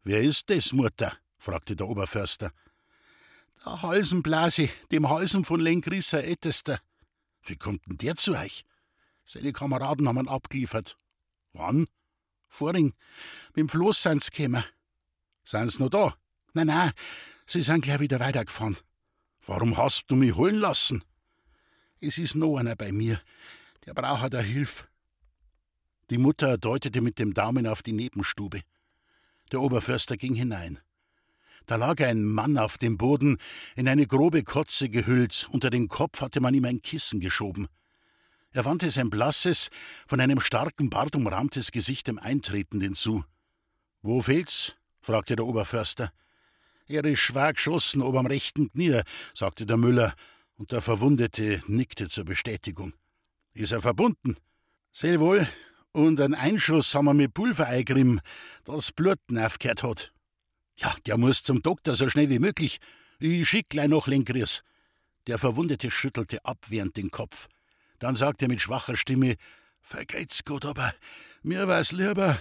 Wer 0.02 0.22
ist 0.22 0.48
das, 0.48 0.72
Mutter? 0.72 1.16
fragte 1.36 1.76
der 1.76 1.88
Oberförster. 1.88 2.50
Der 3.64 3.82
Halsenblase, 3.82 4.70
dem 4.90 5.10
Halsen 5.10 5.44
von 5.44 5.60
Lenkrisser 5.60 6.24
Ältester. 6.24 6.80
Wie 7.42 7.56
kommt 7.56 7.86
denn 7.86 7.98
der 7.98 8.16
zu 8.16 8.32
euch? 8.32 8.64
Seine 9.24 9.52
Kameraden 9.52 10.08
haben 10.08 10.18
ihn 10.18 10.28
abgeliefert. 10.28 10.96
Wann? 11.52 11.86
Vorhin. 12.52 12.92
Mit 13.54 13.56
dem 13.56 13.68
Floß 13.70 14.02
sind's 14.02 14.30
gekommen. 14.30 14.62
Sind's 15.42 15.78
noch 15.78 15.88
da? 15.88 16.14
Nein, 16.52 16.66
nein, 16.66 16.92
sie 17.46 17.62
sind 17.62 17.82
gleich 17.82 18.00
wieder 18.00 18.20
weitergefahren. 18.20 18.76
Warum 19.46 19.78
hast 19.78 20.04
du 20.08 20.16
mich 20.16 20.36
holen 20.36 20.56
lassen? 20.56 21.02
Es 21.98 22.18
ist 22.18 22.34
noch 22.34 22.58
einer 22.58 22.76
bei 22.76 22.92
mir. 22.92 23.18
Der 23.86 23.94
braucht 23.94 24.34
da 24.34 24.40
Hilfe. 24.40 24.86
Die 26.10 26.18
Mutter 26.18 26.58
deutete 26.58 27.00
mit 27.00 27.18
dem 27.18 27.32
Daumen 27.32 27.66
auf 27.66 27.82
die 27.82 27.92
Nebenstube. 27.92 28.60
Der 29.50 29.62
Oberförster 29.62 30.18
ging 30.18 30.34
hinein. 30.34 30.78
Da 31.64 31.76
lag 31.76 32.02
ein 32.02 32.22
Mann 32.22 32.58
auf 32.58 32.76
dem 32.76 32.98
Boden, 32.98 33.38
in 33.76 33.88
eine 33.88 34.06
grobe 34.06 34.44
Kotze 34.44 34.90
gehüllt, 34.90 35.48
unter 35.52 35.70
den 35.70 35.88
Kopf 35.88 36.20
hatte 36.20 36.42
man 36.42 36.52
ihm 36.52 36.66
ein 36.66 36.82
Kissen 36.82 37.18
geschoben. 37.18 37.68
Er 38.52 38.64
wandte 38.66 38.90
sein 38.90 39.08
blasses, 39.08 39.70
von 40.06 40.20
einem 40.20 40.40
starken 40.40 40.90
Bart 40.90 41.16
umrahmtes 41.16 41.72
Gesicht 41.72 42.06
dem 42.06 42.18
Eintretenden 42.18 42.94
zu. 42.94 43.24
Wo 44.02 44.20
fehlt's? 44.20 44.74
fragte 45.00 45.36
der 45.36 45.46
Oberförster. 45.46 46.12
Er 46.86 47.04
ist 47.04 47.20
schwer 47.20 47.54
geschossen, 47.54 48.02
ob 48.02 48.16
am 48.16 48.26
rechten 48.26 48.70
Knie, 48.70 49.00
sagte 49.34 49.64
der 49.64 49.78
Müller, 49.78 50.14
und 50.56 50.70
der 50.70 50.82
Verwundete 50.82 51.62
nickte 51.66 52.08
zur 52.08 52.24
Bestätigung. 52.24 52.92
Ist 53.54 53.72
er 53.72 53.80
verbunden? 53.80 54.36
Sehr 54.92 55.18
wohl, 55.18 55.48
und 55.92 56.20
ein 56.20 56.34
Einschuss 56.34 56.94
haben 56.94 57.06
wir 57.06 57.14
mit 57.14 57.32
Pulver 57.32 57.66
eingerieben, 57.66 58.20
das 58.64 58.92
Blut 58.92 59.18
aufgehört 59.34 59.82
hat. 59.82 60.12
Ja, 60.76 60.94
der 61.06 61.16
muss 61.16 61.42
zum 61.42 61.62
Doktor 61.62 61.94
so 61.94 62.08
schnell 62.08 62.28
wie 62.28 62.38
möglich. 62.38 62.78
Ich 63.18 63.48
schick 63.48 63.70
gleich 63.70 63.88
noch 63.88 64.06
Lenkries. 64.06 64.62
Der 65.26 65.38
Verwundete 65.38 65.90
schüttelte 65.90 66.44
abwehrend 66.44 66.96
den 66.96 67.10
Kopf. 67.10 67.48
Dann 68.02 68.16
sagte 68.16 68.46
er 68.46 68.48
mit 68.48 68.60
schwacher 68.60 68.96
Stimme: 68.96 69.36
Vergeht's 69.80 70.44
gut, 70.44 70.64
aber 70.64 70.92
mir 71.44 71.68
wär's 71.68 71.92
lieber, 71.92 72.36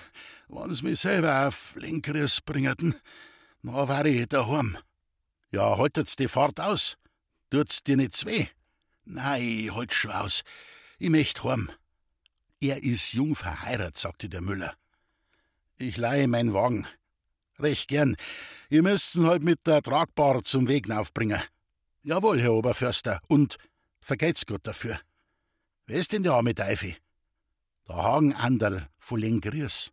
wenn's 0.47 0.81
mich 0.81 1.01
selber 1.01 1.47
auf 1.47 1.75
Lenkries 1.75 2.41
bringeten. 2.41 2.95
Na, 3.61 3.87
war 3.87 4.03
ich 4.07 4.27
daheim. 4.27 4.79
Ja, 5.51 5.77
haltet's 5.77 6.15
die 6.15 6.27
Fahrt 6.27 6.59
aus? 6.59 6.97
Tut's 7.51 7.83
dir 7.83 7.95
nicht 7.95 8.25
weh? 8.25 8.47
Nein, 9.05 9.69
halt 9.75 9.93
schon 9.93 10.09
aus. 10.09 10.41
Ich 10.97 11.11
möcht 11.11 11.43
heim. 11.43 11.69
Er 12.59 12.81
ist 12.81 13.13
jung 13.13 13.35
verheiratet, 13.35 13.99
sagte 13.99 14.29
der 14.29 14.41
Müller. 14.41 14.73
Ich 15.77 15.97
leihe 15.97 16.27
meinen 16.27 16.55
Wagen. 16.55 16.87
Recht 17.59 17.87
gern. 17.87 18.15
Ihr 18.71 18.81
müsst'n 18.81 19.27
halt 19.27 19.43
mit 19.43 19.67
der 19.67 19.83
Tragbar 19.83 20.43
zum 20.43 20.67
Weg 20.67 20.89
aufbringen. 20.89 21.39
Jawohl, 22.01 22.41
Herr 22.41 22.53
Oberförster. 22.53 23.21
Und 23.27 23.57
vergeht's 24.01 24.47
gut 24.47 24.65
dafür. 24.65 24.99
Wer 25.87 25.99
ist 25.99 26.11
denn 26.11 26.23
der 26.23 26.33
arme 26.33 26.55
Teufel? 26.55 26.95
Der 27.87 27.95
Hagen 27.95 28.33
Anderl 28.33 28.87
von 28.99 29.19
Lengries. 29.19 29.91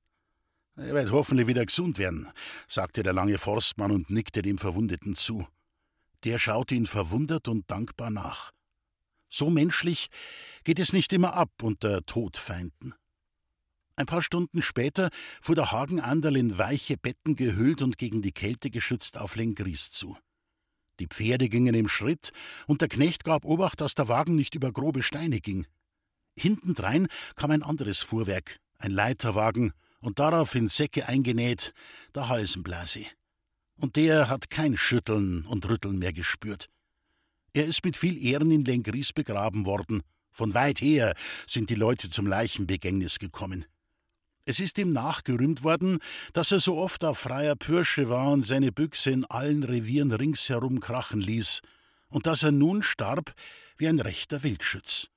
Er 0.77 0.94
wird 0.94 1.11
hoffentlich 1.11 1.48
wieder 1.48 1.66
gesund 1.66 1.98
werden, 1.98 2.31
sagte 2.68 3.03
der 3.03 3.12
lange 3.12 3.38
Forstmann 3.38 3.90
und 3.90 4.11
nickte 4.11 4.42
dem 4.42 4.59
Verwundeten 4.59 5.16
zu. 5.16 5.46
Der 6.24 6.38
schaute 6.38 6.74
ihn 6.74 6.87
verwundert 6.87 7.48
und 7.48 7.68
dankbar 7.70 8.11
nach. 8.11 8.53
So 9.29 9.51
menschlich 9.51 10.09
geht 10.64 10.79
es 10.79 10.92
nicht 10.92 11.12
immer 11.12 11.35
ab 11.35 11.51
unter 11.62 12.05
Todfeinden. 12.07 12.94
Ein 13.96 14.07
paar 14.07 14.22
Stunden 14.22 14.62
später 14.62 15.11
fuhr 15.42 15.57
der 15.57 15.72
Hagen 15.72 16.01
Anderl 16.01 16.37
in 16.37 16.59
weiche 16.59 16.96
Betten 16.96 17.35
gehüllt 17.35 17.83
und 17.83 17.98
gegen 17.98 18.22
die 18.22 18.33
Kälte 18.33 18.70
geschützt 18.70 19.18
auf 19.18 19.35
Lengries 19.35 19.90
zu. 19.90 20.16
Die 21.01 21.09
Pferde 21.09 21.48
gingen 21.48 21.74
im 21.74 21.88
Schritt, 21.88 22.31
und 22.66 22.81
der 22.81 22.88
Knecht 22.88 23.24
gab 23.24 23.44
Obacht, 23.44 23.81
dass 23.81 23.94
der 23.94 24.09
Wagen 24.09 24.35
nicht 24.35 24.55
über 24.55 24.72
grobe 24.72 25.03
Steine 25.03 25.40
ging. 25.40 25.66
Hintendrein 26.38 27.09
kam 27.37 27.51
ein 27.51 27.62
anderes 27.62 28.01
Fuhrwerk, 28.01 28.59
ein 28.79 28.92
Leiterwagen, 28.92 29.72
und 30.01 30.18
darauf 30.18 30.55
in 30.55 30.68
Säcke 30.68 31.09
eingenäht 31.09 31.74
der 32.14 32.29
Halsenblase. 32.29 33.05
Und 33.77 33.96
der 33.96 34.29
hat 34.29 34.51
kein 34.51 34.77
Schütteln 34.77 35.44
und 35.44 35.68
Rütteln 35.68 35.98
mehr 35.98 36.12
gespürt. 36.12 36.68
Er 37.53 37.66
ist 37.66 37.85
mit 37.85 37.96
viel 37.96 38.22
Ehren 38.22 38.51
in 38.51 38.64
Lengries 38.64 39.12
begraben 39.12 39.66
worden. 39.66 40.03
Von 40.33 40.55
weit 40.55 40.81
her 40.81 41.14
sind 41.46 41.70
die 41.70 41.74
Leute 41.74 42.11
zum 42.11 42.27
Leichenbegängnis 42.27 43.18
gekommen. 43.18 43.64
Es 44.44 44.61
ist 44.61 44.79
ihm 44.79 44.92
nachgerühmt 44.92 45.62
worden, 45.62 45.98
dass 46.33 46.53
er 46.53 46.61
so 46.61 46.79
oft 46.79 47.05
auf 47.05 47.18
freier 47.18 47.57
Pürsche 47.57 48.09
war 48.09 48.31
und 48.31 48.46
seine 48.46 48.72
Büchse 48.72 49.11
in 49.11 49.24
allen 49.27 49.62
Revieren 49.62 50.12
ringsherum 50.12 50.81
krachen 50.81 51.20
ließ, 51.20 51.61
und 52.09 52.27
dass 52.27 52.42
er 52.42 52.53
nun 52.53 52.83
starb 52.83 53.35
wie 53.77 53.88
ein 53.88 54.01
rechter 54.01 54.42
Wildschütz. 54.42 55.09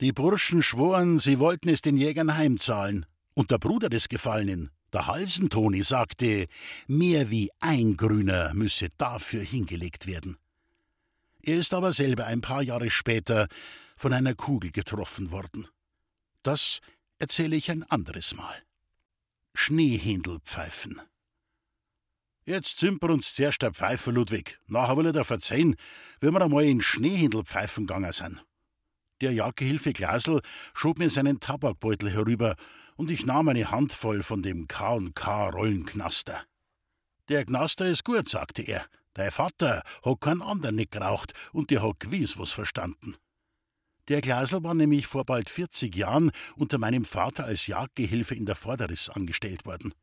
Die 0.00 0.12
Burschen 0.12 0.62
schworen, 0.62 1.20
sie 1.20 1.38
wollten 1.38 1.70
es 1.70 1.80
den 1.80 1.96
Jägern 1.96 2.36
heimzahlen, 2.36 3.06
und 3.32 3.50
der 3.50 3.58
Bruder 3.58 3.88
des 3.88 4.08
Gefallenen, 4.08 4.70
der 4.92 5.06
Halsentoni, 5.06 5.82
sagte, 5.82 6.48
mehr 6.86 7.30
wie 7.30 7.50
ein 7.60 7.96
Grüner 7.96 8.52
müsse 8.52 8.88
dafür 8.98 9.42
hingelegt 9.42 10.06
werden. 10.06 10.36
Er 11.42 11.56
ist 11.56 11.72
aber 11.72 11.92
selber 11.92 12.26
ein 12.26 12.40
paar 12.40 12.62
Jahre 12.62 12.90
später 12.90 13.48
von 13.96 14.12
einer 14.12 14.34
Kugel 14.34 14.70
getroffen 14.70 15.30
worden. 15.30 15.66
Das 16.42 16.80
erzähle 17.18 17.56
ich 17.56 17.70
ein 17.70 17.82
anderes 17.84 18.34
Mal. 18.34 18.62
Schneehändelpfeifen. 19.54 21.00
Jetzt 22.44 22.78
sind 22.78 23.02
wir 23.02 23.10
uns 23.10 23.34
zuerst 23.34 23.62
der 23.62 23.72
Pfeife, 23.72 24.10
Ludwig. 24.10 24.60
Nachher 24.66 24.96
will 24.96 25.06
er 25.06 25.12
dir 25.12 25.24
verzeihen, 25.24 25.74
wenn 26.20 26.34
wir 26.34 26.42
einmal 26.42 26.64
in 26.64 26.82
Schneehändelpfeifen 26.82 27.86
gegangen 27.86 28.12
sind. 28.12 28.44
Der 29.22 29.32
Jagdgehilfe 29.32 29.94
Glasl 29.94 30.40
schob 30.74 30.98
mir 30.98 31.08
seinen 31.08 31.40
Tabakbeutel 31.40 32.10
herüber 32.10 32.54
und 32.96 33.10
ich 33.10 33.24
nahm 33.24 33.48
eine 33.48 33.70
Handvoll 33.70 34.22
von 34.22 34.42
dem 34.42 34.68
K&K 34.68 35.48
Rollenknaster. 35.48 36.44
Der 37.28 37.44
Knaster 37.44 37.86
ist 37.86 38.04
gut, 38.04 38.28
sagte 38.28 38.62
er. 38.62 38.84
Dein 39.14 39.30
Vater 39.30 39.82
hat 40.04 40.20
keinen 40.20 40.42
anderen 40.42 40.76
nicht 40.76 40.90
geraucht 40.90 41.32
und 41.52 41.70
der 41.70 41.82
hat 41.82 42.00
gewiss 42.00 42.38
was 42.38 42.52
verstanden. 42.52 43.16
Der 44.08 44.20
Glasl 44.20 44.62
war 44.62 44.74
nämlich 44.74 45.06
vor 45.06 45.24
bald 45.24 45.48
40 45.48 45.96
Jahren 45.96 46.30
unter 46.54 46.76
meinem 46.76 47.06
Vater 47.06 47.44
als 47.44 47.66
Jagdgehilfe 47.66 48.34
in 48.34 48.44
der 48.44 48.54
Vorderriss 48.54 49.08
angestellt 49.08 49.64
worden. 49.64 49.94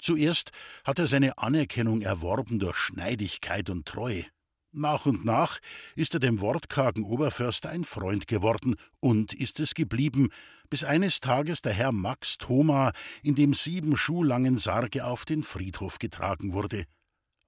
Zuerst 0.00 0.50
hat 0.84 0.98
er 0.98 1.06
seine 1.06 1.36
Anerkennung 1.36 2.00
erworben 2.00 2.58
durch 2.58 2.78
Schneidigkeit 2.78 3.68
und 3.68 3.86
Treue. 3.86 4.24
Nach 4.72 5.04
und 5.04 5.24
nach 5.24 5.58
ist 5.96 6.14
er 6.14 6.20
dem 6.20 6.40
wortkargen 6.40 7.02
Oberförster 7.02 7.70
ein 7.70 7.84
Freund 7.84 8.28
geworden 8.28 8.76
und 9.00 9.32
ist 9.32 9.58
es 9.58 9.74
geblieben, 9.74 10.28
bis 10.68 10.84
eines 10.84 11.18
Tages 11.18 11.60
der 11.60 11.72
Herr 11.72 11.90
Max 11.90 12.38
Thoma 12.38 12.92
in 13.24 13.34
dem 13.34 13.52
sieben 13.52 13.96
Schuh 13.96 14.22
langen 14.22 14.58
Sarge 14.58 15.04
auf 15.04 15.24
den 15.24 15.42
Friedhof 15.42 15.98
getragen 15.98 16.52
wurde. 16.52 16.84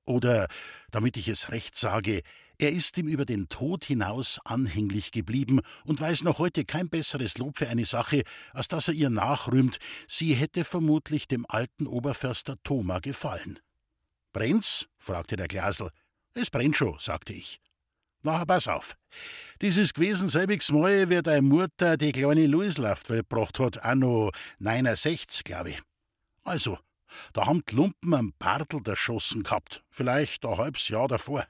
Oder, 0.04 0.48
damit 0.90 1.16
ich 1.16 1.28
es 1.28 1.52
recht 1.52 1.76
sage, 1.76 2.22
er 2.58 2.72
ist 2.72 2.98
ihm 2.98 3.06
über 3.06 3.24
den 3.24 3.48
Tod 3.48 3.85
hinaus 3.85 4.40
anhänglich 4.44 5.12
geblieben 5.12 5.61
und 5.85 6.00
weiß 6.00 6.24
noch 6.24 6.40
heute 6.40 6.64
kein 6.64 6.88
besseres 6.88 7.38
Lob 7.38 7.56
für 7.56 7.68
eine 7.68 7.85
Sache, 7.85 8.24
als 8.52 8.66
dass 8.66 8.88
er 8.88 8.94
ihr 8.94 9.11
nachrühmt, 9.11 9.78
sie 10.08 10.35
hätte 10.35 10.64
vermutlich 10.64 11.28
dem 11.28 11.46
alten 11.48 11.87
Oberförster 11.87 12.56
Thoma 12.64 12.98
gefallen. 12.98 13.61
Brennt's? 14.32 14.88
fragte 14.98 15.37
der 15.37 15.46
Glasl. 15.46 15.90
Es 16.35 16.51
brennt 16.51 16.77
schon, 16.77 16.97
sagte 16.99 17.33
ich. 17.33 17.61
Na, 18.23 18.45
pass 18.45 18.68
auf. 18.68 18.97
Ist 19.61 19.95
gewesen 19.95 20.29
selbiges 20.29 20.71
Mal, 20.71 21.09
wie 21.09 21.21
deine 21.23 21.42
Mutter 21.42 21.97
die 21.97 22.12
kleine 22.12 22.47
Luislaft 22.47 23.09
gebracht 23.09 23.59
hat, 23.59 23.83
auch 23.85 23.95
noch 23.95 24.33
69, 24.59 25.45
glaube 25.45 25.71
ich. 25.71 25.83
Also, 26.45 26.79
da 27.33 27.47
haben 27.47 27.62
die 27.68 27.75
Lumpen 27.75 28.14
einen 28.14 28.33
Bartel 28.38 28.81
erschossen 28.87 29.42
gehabt, 29.42 29.85
vielleicht 29.90 30.45
ein 30.45 30.57
halbes 30.57 30.88
Jahr 30.88 31.09
davor. 31.09 31.47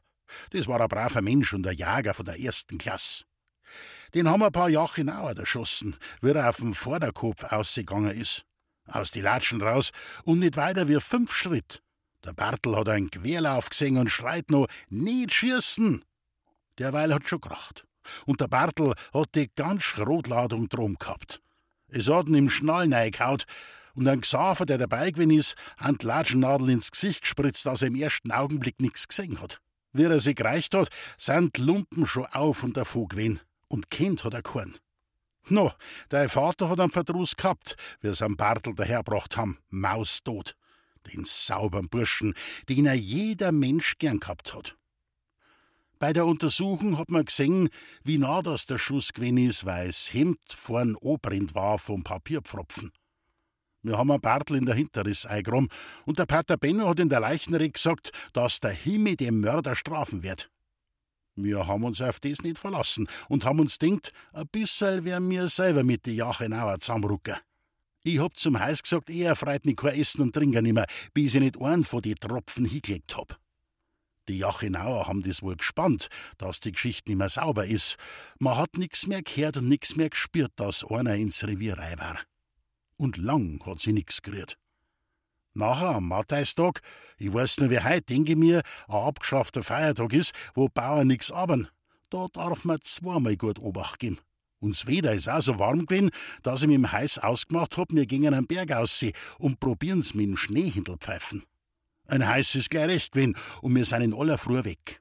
Das 0.51 0.66
war 0.66 0.81
ein 0.81 0.88
braver 0.88 1.23
Mensch 1.23 1.53
und 1.53 1.66
ein 1.66 1.77
Jager 1.77 2.14
von 2.14 2.25
der 2.25 2.40
ersten 2.40 2.79
Klasse. 2.79 3.25
Den 4.14 4.29
haben 4.29 4.42
ein 4.42 4.53
paar 4.53 4.68
Jahre 4.68 4.95
genauer 4.95 5.37
erschossen, 5.37 5.97
wie 6.21 6.31
er 6.31 6.49
auf 6.49 6.57
dem 6.57 6.75
Vorderkopf 6.75 7.45
ausgegangen 7.45 8.18
ist. 8.18 8.45
Aus 8.87 9.11
die 9.11 9.21
Latschen 9.21 9.62
raus 9.62 9.92
und 10.25 10.40
nicht 10.40 10.57
weiter 10.57 10.88
wie 10.88 11.01
fünf 11.01 11.33
Schritt. 11.33 11.83
Der 12.24 12.32
Bartel 12.32 12.76
hat 12.76 12.88
einen 12.88 13.11
Querlauf 13.11 13.68
gesehen 13.68 13.96
und 13.96 14.08
schreit 14.08 14.50
noch, 14.50 14.68
nicht 14.88 15.32
schießen! 15.32 16.04
Derweil 16.78 17.12
hat 17.12 17.28
schon 17.28 17.40
geracht. 17.40 17.85
Und 18.26 18.40
der 18.40 18.48
Bartel 18.48 18.94
hat 19.12 19.35
die 19.35 19.50
ganze 19.54 20.02
Rotladung 20.02 20.68
drum 20.68 20.96
gehabt. 20.98 21.40
Es 21.88 22.08
hat 22.08 22.28
ihn 22.28 22.35
im 22.35 22.50
Schnallen 22.50 22.94
eingehaut 22.94 23.44
und 23.94 24.08
ein 24.08 24.22
Gesafer, 24.22 24.64
der 24.66 24.78
dabei 24.78 25.11
gewesen 25.11 25.32
ist, 25.32 25.54
hat 25.76 26.02
die 26.02 26.06
Latschennadel 26.06 26.70
ins 26.70 26.90
Gesicht 26.90 27.22
gespritzt, 27.22 27.66
dass 27.66 27.82
er 27.82 27.88
im 27.88 27.96
ersten 27.96 28.30
Augenblick 28.30 28.80
nichts 28.80 29.06
gesehen 29.06 29.40
hat. 29.40 29.61
Wie 29.92 30.04
er 30.04 30.20
sich 30.20 30.37
gereicht 30.37 30.74
hat, 30.74 30.88
sind 31.18 31.56
die 31.56 31.62
Lumpen 31.62 32.06
schon 32.06 32.26
auf 32.26 32.62
und 32.62 32.76
davon 32.76 33.08
gewesen. 33.08 33.40
Und 33.68 33.90
Kind 33.90 34.24
hat 34.24 34.35
er 34.35 34.42
keinen. 34.42 34.78
No, 35.48 35.72
dein 36.08 36.28
Vater 36.28 36.68
hat 36.68 36.80
einen 36.80 36.90
Verdruss 36.90 37.37
gehabt, 37.37 37.76
wie 38.00 38.14
sie 38.14 38.24
am 38.24 38.37
Bartel 38.37 38.74
daherbracht 38.74 39.37
haben, 39.37 39.58
maustot. 39.68 40.54
Den 41.12 41.25
sauberen 41.25 41.88
Burschen, 41.88 42.35
den 42.69 42.87
er 42.87 42.95
jeder 42.95 43.53
Mensch 43.53 43.99
gern 43.99 44.21
gehabt 44.21 44.55
hat. 44.55 44.77
Bei 45.99 46.12
der 46.12 46.27
Untersuchung 46.27 46.99
hat 46.99 47.11
man 47.11 47.25
gesehen, 47.25 47.69
wie 48.03 48.19
nah 48.19 48.43
das 48.43 48.67
der 48.67 48.79
Schuss 48.79 49.12
gewesen 49.12 49.38
ist, 49.38 49.65
weil 49.65 49.87
das 49.87 50.12
Hemd 50.12 50.41
vorn 50.49 50.97
obrennt 50.97 51.55
war 51.55 51.79
vom 51.79 52.03
Papierpfropfen. 52.03 52.91
Wir 53.85 53.99
haben 53.99 54.11
einen 54.11 54.21
Bartel 54.21 54.57
in 54.57 54.67
der 54.67 54.75
Hinterriss 54.75 55.27
eingeräumt 55.27 55.73
und 56.05 56.19
der 56.19 56.27
Pater 56.27 56.57
Benno 56.57 56.88
hat 56.88 57.01
in 57.01 57.09
der 57.09 57.21
Leichenrede 57.21 57.71
gesagt, 57.71 58.12
dass 58.33 58.61
der 58.61 58.73
Himmel 58.73 59.17
den 59.17 59.41
Mörder 59.41 59.75
strafen 59.75 60.23
wird. 60.23 60.51
Wir 61.35 61.67
haben 61.67 61.85
uns 61.85 62.01
auf 62.01 62.21
das 62.21 62.43
nicht 62.43 62.59
verlassen 62.59 63.09
und 63.29 63.45
haben 63.45 63.61
uns 63.61 63.79
denkt, 63.79 64.12
ein 64.33 64.47
bisschen 64.49 65.05
werden 65.05 65.31
wir 65.31 65.49
selber 65.49 65.83
mit 65.83 66.07
die 66.07 66.17
Jachenauer 66.17 66.79
zusammenrucken. 66.79 67.37
Ich 68.05 68.19
hab 68.19 68.37
zum 68.37 68.59
Heiß 68.59 68.83
gesagt, 68.83 69.11
er 69.11 69.37
freut 69.37 69.65
mich 69.65 69.77
kein 69.77 69.99
Essen 69.99 70.23
und 70.23 70.35
Trinken 70.35 70.65
nimmer, 70.65 70.87
bis 71.15 71.35
ich 71.35 71.41
nicht 71.41 71.61
einen 71.61 71.85
von 71.85 72.03
die 72.03 72.15
Tropfen 72.15 72.65
hingelegt 72.65 73.17
hab. 73.17 73.38
Die 74.29 74.38
Jachenauer 74.38 75.09
haben 75.09 75.23
das 75.23 75.43
wohl 75.43 75.57
gespannt, 75.57 76.09
dass 76.38 76.61
die 76.61 76.73
Geschichte 76.73 77.11
nicht 77.11 77.19
mehr 77.19 77.29
sauber 77.29 77.67
ist. 77.67 77.97
Man 78.38 78.57
hat 78.57 78.77
nix 78.77 79.07
mehr 79.07 79.23
gehört 79.23 79.57
und 79.57 79.69
nix 79.69 79.97
mehr 79.97 80.11
gespürt, 80.11 80.53
dass 80.57 80.85
einer 80.85 81.15
ins 81.15 81.45
Revier 81.45 81.79
rein 81.79 81.99
war 81.99 82.19
und 83.03 83.17
lang 83.17 83.61
hat 83.67 83.81
sie 83.81 83.93
nix 83.93 84.23
gerührt. 84.23 84.57
Nachher 85.55 85.97
am 85.97 86.09
Mattheistag, 86.09 86.81
ich 87.19 87.33
weiß 87.33 87.59
nur 87.59 87.71
wie 87.71 87.81
heute, 87.81 88.03
denke 88.03 88.37
mir, 88.37 88.62
ein 88.88 88.95
abgeschaffter 88.95 89.62
Feiertag 89.62 90.12
ist, 90.15 90.33
wo 90.55 90.69
Bauern 90.69 91.09
nix 91.09 91.31
abern. 91.31 91.69
Da 92.09 92.27
darf 92.33 92.65
man 92.65 92.81
zweimal 92.81 93.37
gut 93.37 93.59
Obacht 93.59 93.99
geben. 93.99 94.19
Und 94.62 94.77
das 94.77 94.87
Wetter 94.87 95.12
ist 95.12 95.29
auch 95.29 95.42
so 95.42 95.59
warm 95.59 95.87
gewesen, 95.87 96.11
dass 96.44 96.62
ich 96.62 96.68
mit 96.68 96.77
dem 96.77 96.92
Heiß 96.92 97.18
ausgemacht 97.18 97.77
hab, 97.77 97.92
wir 97.92 98.07
gingen 98.07 98.33
am 98.33 98.46
Berg 98.46 98.70
aussehen 98.70 99.12
und 99.38 99.59
probieren's 99.59 100.14
mit 100.14 100.27
dem 100.27 100.37
Schneehindel 100.37 100.98
pfeifen. 100.98 101.42
Ein 102.07 102.27
Heiß 102.27 102.55
ist 102.55 102.70
gleich 102.70 102.87
recht 102.87 103.12
gewesen 103.12 103.35
und 103.61 103.75
wir 103.75 103.85
sind 103.85 104.03
in 104.03 104.14
aller 104.14 104.38
Früh 104.38 104.62
weg. 104.62 105.01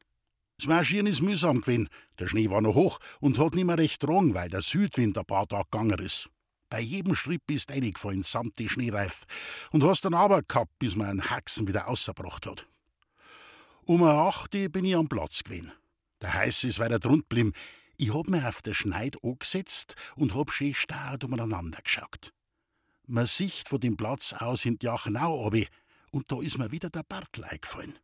Das 0.57 0.67
Marschieren 0.67 1.05
ist 1.05 1.21
mühsam 1.21 1.61
gewesen. 1.61 1.89
Der 2.17 2.27
Schnee 2.27 2.49
war 2.49 2.61
noch 2.61 2.73
hoch 2.73 2.97
und 3.19 3.37
hat 3.37 3.53
nicht 3.53 3.65
mehr 3.65 3.77
recht 3.77 4.01
drang, 4.01 4.33
weil 4.33 4.49
der 4.49 4.61
Südwind 4.61 5.15
ein 5.15 5.25
paar 5.25 5.47
Tage 5.47 5.67
gegangen 5.69 5.99
ist. 5.99 6.27
Bei 6.69 6.79
jedem 6.79 7.13
Schritt 7.13 7.45
bist 7.45 7.69
du 7.69 7.73
reingefallen 7.75 8.23
samt 8.23 8.57
die 8.57 8.67
Schneereif 8.67 9.25
und 9.71 9.83
hast 9.83 10.05
dann 10.05 10.15
aber 10.15 10.41
gehabt, 10.41 10.71
bis 10.79 10.95
man 10.95 11.07
einen 11.07 11.29
Haxen 11.29 11.67
wieder 11.67 11.87
ausgebracht 11.87 12.47
hat. 12.47 12.65
Um 13.85 14.01
eine 14.01 14.13
acht 14.13 14.51
bin 14.71 14.85
ich 14.85 14.95
am 14.95 15.07
Platz 15.07 15.43
gewesen. 15.43 15.71
Der 16.19 16.33
Heiß 16.33 16.63
ist 16.63 16.79
weiter 16.79 16.97
drunter 16.97 17.25
geblieben. 17.29 17.53
Ich 18.01 18.11
hab 18.11 18.27
mir 18.29 18.49
auf 18.49 18.63
der 18.63 18.73
Schneid 18.73 19.15
angesetzt 19.23 19.93
und 20.15 20.33
hab 20.33 20.51
schön 20.51 20.73
starr 20.73 21.19
umeinander 21.23 21.77
geschaut. 21.83 22.33
Man 23.05 23.27
sieht 23.27 23.69
von 23.69 23.79
dem 23.79 23.95
Platz 23.95 24.33
aus 24.33 24.65
in 24.65 24.79
die 24.79 24.87
Jachenau 24.87 25.35
runter, 25.35 25.67
und 26.09 26.31
da 26.31 26.41
ist 26.41 26.57
mir 26.57 26.71
wieder 26.71 26.89
der 26.89 27.03
Bartel 27.03 27.43
eingefallen. 27.43 27.99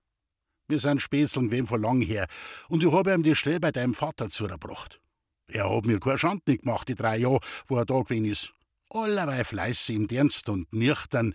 Wir 0.67 0.77
sind 0.77 1.01
Spätzeln 1.01 1.47
gewesen 1.47 1.65
von 1.65 1.81
lang 1.81 2.01
her, 2.01 2.27
und 2.69 2.83
ich 2.83 2.91
hab 2.91 3.07
ihm 3.07 3.23
die 3.23 3.35
Stelle 3.35 3.59
bei 3.59 3.71
deinem 3.71 3.95
Vater 3.95 4.29
zugebracht. 4.29 5.01
Er 5.47 5.67
hat 5.67 5.87
mir 5.87 5.99
keine 5.99 6.19
Schande 6.19 6.59
gemacht, 6.59 6.87
die 6.87 6.93
drei 6.93 7.17
Jahre, 7.17 7.39
wo 7.67 7.77
er 7.77 7.85
da 7.85 7.99
gewesen 7.99 8.25
ist 8.25 8.53
allerweil 8.91 9.45
fleißig 9.45 9.95
im 9.95 10.07
Dienst 10.07 10.47
und 10.47 10.71
nüchtern. 10.73 11.33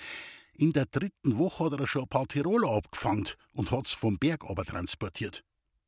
In 0.54 0.72
der 0.72 0.86
dritten 0.86 1.36
Woche 1.36 1.64
hat 1.64 1.80
er 1.80 1.86
schon 1.88 2.02
ein 2.02 2.08
paar 2.08 2.28
Tiroler 2.28 2.70
abgefangen 2.70 3.28
und 3.54 3.72
hat's 3.72 3.92
vom 3.92 4.18
Berg 4.18 4.44
aber 4.48 4.64
transportiert. 4.64 5.42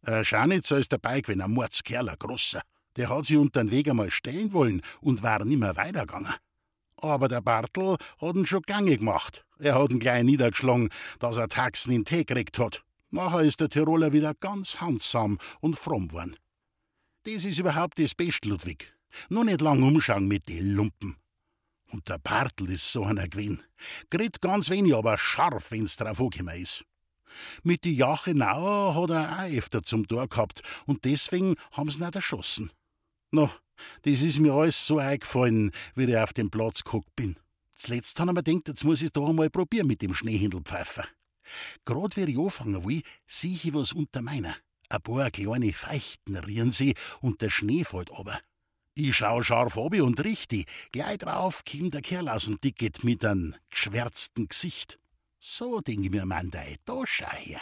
Ein 0.07 0.25
Scharnitzer 0.25 0.79
ist 0.79 0.93
dabei 0.93 1.21
gewesen, 1.21 1.41
ein 1.41 1.51
Mordskerl, 1.53 2.09
ein 2.09 2.19
großer. 2.19 2.61
Der 2.97 3.09
hat 3.09 3.27
sich 3.27 3.37
unter 3.37 3.63
den 3.63 3.71
Weg 3.71 3.89
einmal 3.89 4.11
stellen 4.11 4.53
wollen 4.53 4.83
und 5.01 5.23
war 5.23 5.45
nimmer 5.45 5.77
weitergegangen. 5.77 6.35
Aber 7.01 7.29
der 7.29 7.41
Bartel 7.41 7.97
hat 8.21 8.37
ihn 8.37 8.47
schon 8.47 8.63
gange 8.63 8.97
gemacht. 8.97 9.45
Er 9.59 9.75
hat 9.77 9.91
ihn 9.91 10.01
gleich 10.01 10.23
niedergeschlagen, 10.23 10.91
dass 11.19 11.39
er 11.39 11.49
Taxen 11.49 11.93
in 11.93 12.05
Tee 12.05 12.25
gekriegt 12.25 12.59
hat. 12.59 12.83
Nachher 13.11 13.41
ist 13.41 13.61
der 13.61 13.71
Tiroler 13.71 14.13
wieder 14.13 14.35
ganz 14.35 14.81
handsam 14.81 15.39
und 15.61 15.79
fromm 15.79 16.13
worden. 16.13 16.37
Das 17.25 17.45
ist 17.45 17.59
überhaupt 17.59 17.99
das 17.99 18.15
Beste, 18.15 18.49
Ludwig. 18.49 18.95
Nur 19.29 19.45
nicht 19.45 19.61
lang 19.61 19.83
umschauen 19.83 20.29
mit 20.29 20.49
den 20.49 20.75
Lumpen. 20.75 21.17
Und 21.91 22.09
der 22.09 22.19
Bartel 22.19 22.71
ist 22.71 22.93
so 22.93 23.05
einer 23.05 23.29
gewesen. 23.29 23.63
Grit 24.11 24.41
ganz 24.41 24.69
wenig, 24.69 24.95
aber 24.95 25.17
scharf, 25.17 25.71
wenn's 25.71 25.97
drauf 25.97 26.21
angekommen 26.21 26.61
ist. 26.61 26.85
Mit 27.63 27.85
die 27.85 27.97
Jachenauer 27.97 28.95
hat 28.95 29.11
er 29.11 29.39
auch 29.39 29.57
öfter 29.57 29.83
zum 29.83 30.07
Tor 30.07 30.29
gehabt 30.29 30.63
und 30.87 31.05
deswegen 31.05 31.57
haben 31.73 31.91
sie 31.91 32.03
nicht 32.03 32.15
erschossen. 32.15 32.71
No, 33.31 33.51
das 34.03 34.23
ist 34.23 34.39
mir 34.39 34.53
alles 34.53 34.87
so 34.87 34.99
eingefallen, 34.99 35.73
wie 35.95 36.05
ich 36.05 36.17
auf 36.17 36.33
dem 36.33 36.51
Platz 36.51 36.85
geguckt 36.85 37.15
bin. 37.17 37.37
Zuletzt 37.75 38.19
haben 38.21 38.35
wir 38.35 38.43
gedacht, 38.43 38.69
jetzt 38.69 38.85
muss 38.85 39.03
ich 39.03 39.11
da 39.11 39.21
einmal 39.21 39.51
probieren 39.51 39.89
mit 39.89 40.03
dem 40.03 40.15
Schneehändelpfeifer. 40.15 41.07
Grad 41.85 42.17
wie 42.17 42.23
ich 42.23 42.39
anfangen 42.39 42.85
will, 42.85 43.03
sehe 43.27 43.55
ich 43.55 43.75
was 43.75 43.93
unter 43.93 44.23
meiner. 44.23 44.57
Ein 44.89 45.03
paar 45.03 45.31
kleine 45.31 45.73
Feichten 45.73 46.37
rieren 46.37 46.73
sie 46.73 46.95
und 47.21 47.43
der 47.43 47.51
Schnee 47.51 47.85
fällt 47.85 48.13
aber. 48.13 48.39
Ich 48.95 49.17
schau 49.17 49.43
scharf 49.43 49.77
ob 49.77 49.95
und 49.95 50.23
richtig. 50.23 50.67
Gleich 50.93 51.19
drauf 51.19 51.65
kommt 51.69 51.95
der 51.95 52.03
Kerl 52.03 52.29
aus 52.29 52.45
dem 52.45 52.61
Ticket 52.61 53.03
mit 53.03 53.25
einem 53.25 53.57
geschwärzten 53.69 54.47
Gesicht. 54.47 55.01
So, 55.47 55.83
denk 55.83 56.03
ich 56.03 56.11
mir, 56.11 56.25
Mandei, 56.25 56.79
da 56.87 57.03
schau 57.05 57.31
her. 57.31 57.61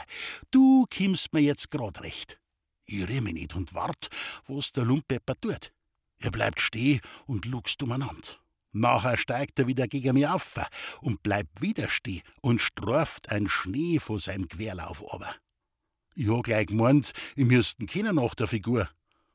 Du 0.53 0.87
kimmst 0.89 1.33
mir 1.33 1.41
jetzt 1.41 1.69
grad 1.73 2.01
recht. 2.01 2.39
Ich 2.85 3.09
rühr 3.09 3.21
mich 3.21 3.35
nicht 3.35 3.57
und 3.57 3.75
wart, 3.75 4.09
was 4.47 4.71
der 4.71 4.85
Lumpepper 4.85 5.35
tut. 5.41 5.73
Er 6.21 6.31
bleibt 6.31 6.61
stehen 6.61 7.01
und 7.27 7.45
luchst 7.45 7.83
umeinander. 7.83 8.39
Nachher 8.71 9.17
steigt 9.17 9.59
er 9.59 9.67
wieder 9.67 9.89
gegen 9.89 10.15
mich 10.15 10.29
auf 10.29 10.61
und 11.01 11.25
bleibt 11.25 11.61
wieder 11.61 11.89
stehen 11.89 12.23
und 12.41 12.61
straft 12.61 13.31
ein 13.31 13.49
Schnee 13.49 13.99
von 13.99 14.21
seinem 14.21 14.47
Querlauf 14.47 15.03
aber. 15.13 15.35
Ich 16.15 16.29
hab 16.29 16.45
gleich 16.45 16.69
gemeint, 16.69 17.11
ich 17.35 17.47
müssten 17.47 17.87
kennen 17.87 18.15
nach 18.15 18.37
der 18.37 18.47
Figur. 18.47 18.89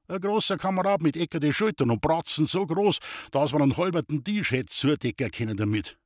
Ein 0.08 0.22
großer 0.22 0.58
Kamerad 0.58 1.02
mit 1.02 1.18
eckerte 1.18 1.52
Schultern 1.52 1.92
und 1.92 2.00
Bratzen 2.00 2.46
so 2.46 2.66
groß, 2.66 3.00
dass 3.32 3.52
man 3.52 3.64
einen 3.64 3.76
halberten 3.76 4.24
Tisch 4.24 4.52
hätte 4.52 4.74
zudecken 4.74 5.32
können 5.32 5.58
damit. 5.58 5.98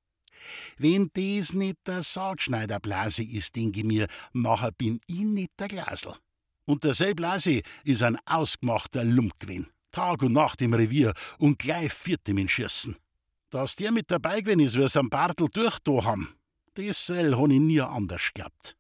Wenn 0.78 1.10
das 1.14 1.54
nicht 1.54 1.78
der 1.86 2.04
Sargschneiderblase 2.04 3.24
ist, 3.24 3.56
denke 3.56 3.84
mir, 3.84 4.08
nachher 4.34 4.72
bin 4.72 5.00
ich 5.08 5.22
nicht 5.22 5.52
der 5.60 5.68
Glasl. 5.68 6.14
Und 6.66 6.84
der 6.84 7.14
Blase 7.16 7.62
ist 7.84 8.04
ein 8.04 8.18
ausgemachter 8.26 9.04
Lump 9.04 9.40
gewesen. 9.40 9.68
Tag 9.92 10.22
und 10.24 10.34
Nacht 10.34 10.62
im 10.62 10.74
Revier 10.74 11.14
und 11.38 11.60
gleich 11.60 11.92
vierte 11.92 12.34
mit 12.34 12.50
Schießen. 12.50 12.96
Dass 13.50 13.76
der 13.76 13.92
mit 13.92 14.10
dabei 14.10 14.42
gewesen 14.42 14.62
ist, 14.62 14.78
wir's 14.78 14.96
am 14.96 15.10
Bartel 15.10 15.48
durch 15.52 15.80
da 15.80 16.04
haben, 16.06 16.34
das 16.76 17.06
soll 17.06 17.36
hab 17.36 17.50
ich 17.50 17.60
nie 17.60 17.82
anders 17.82 18.32
geglaubt. 18.34 18.78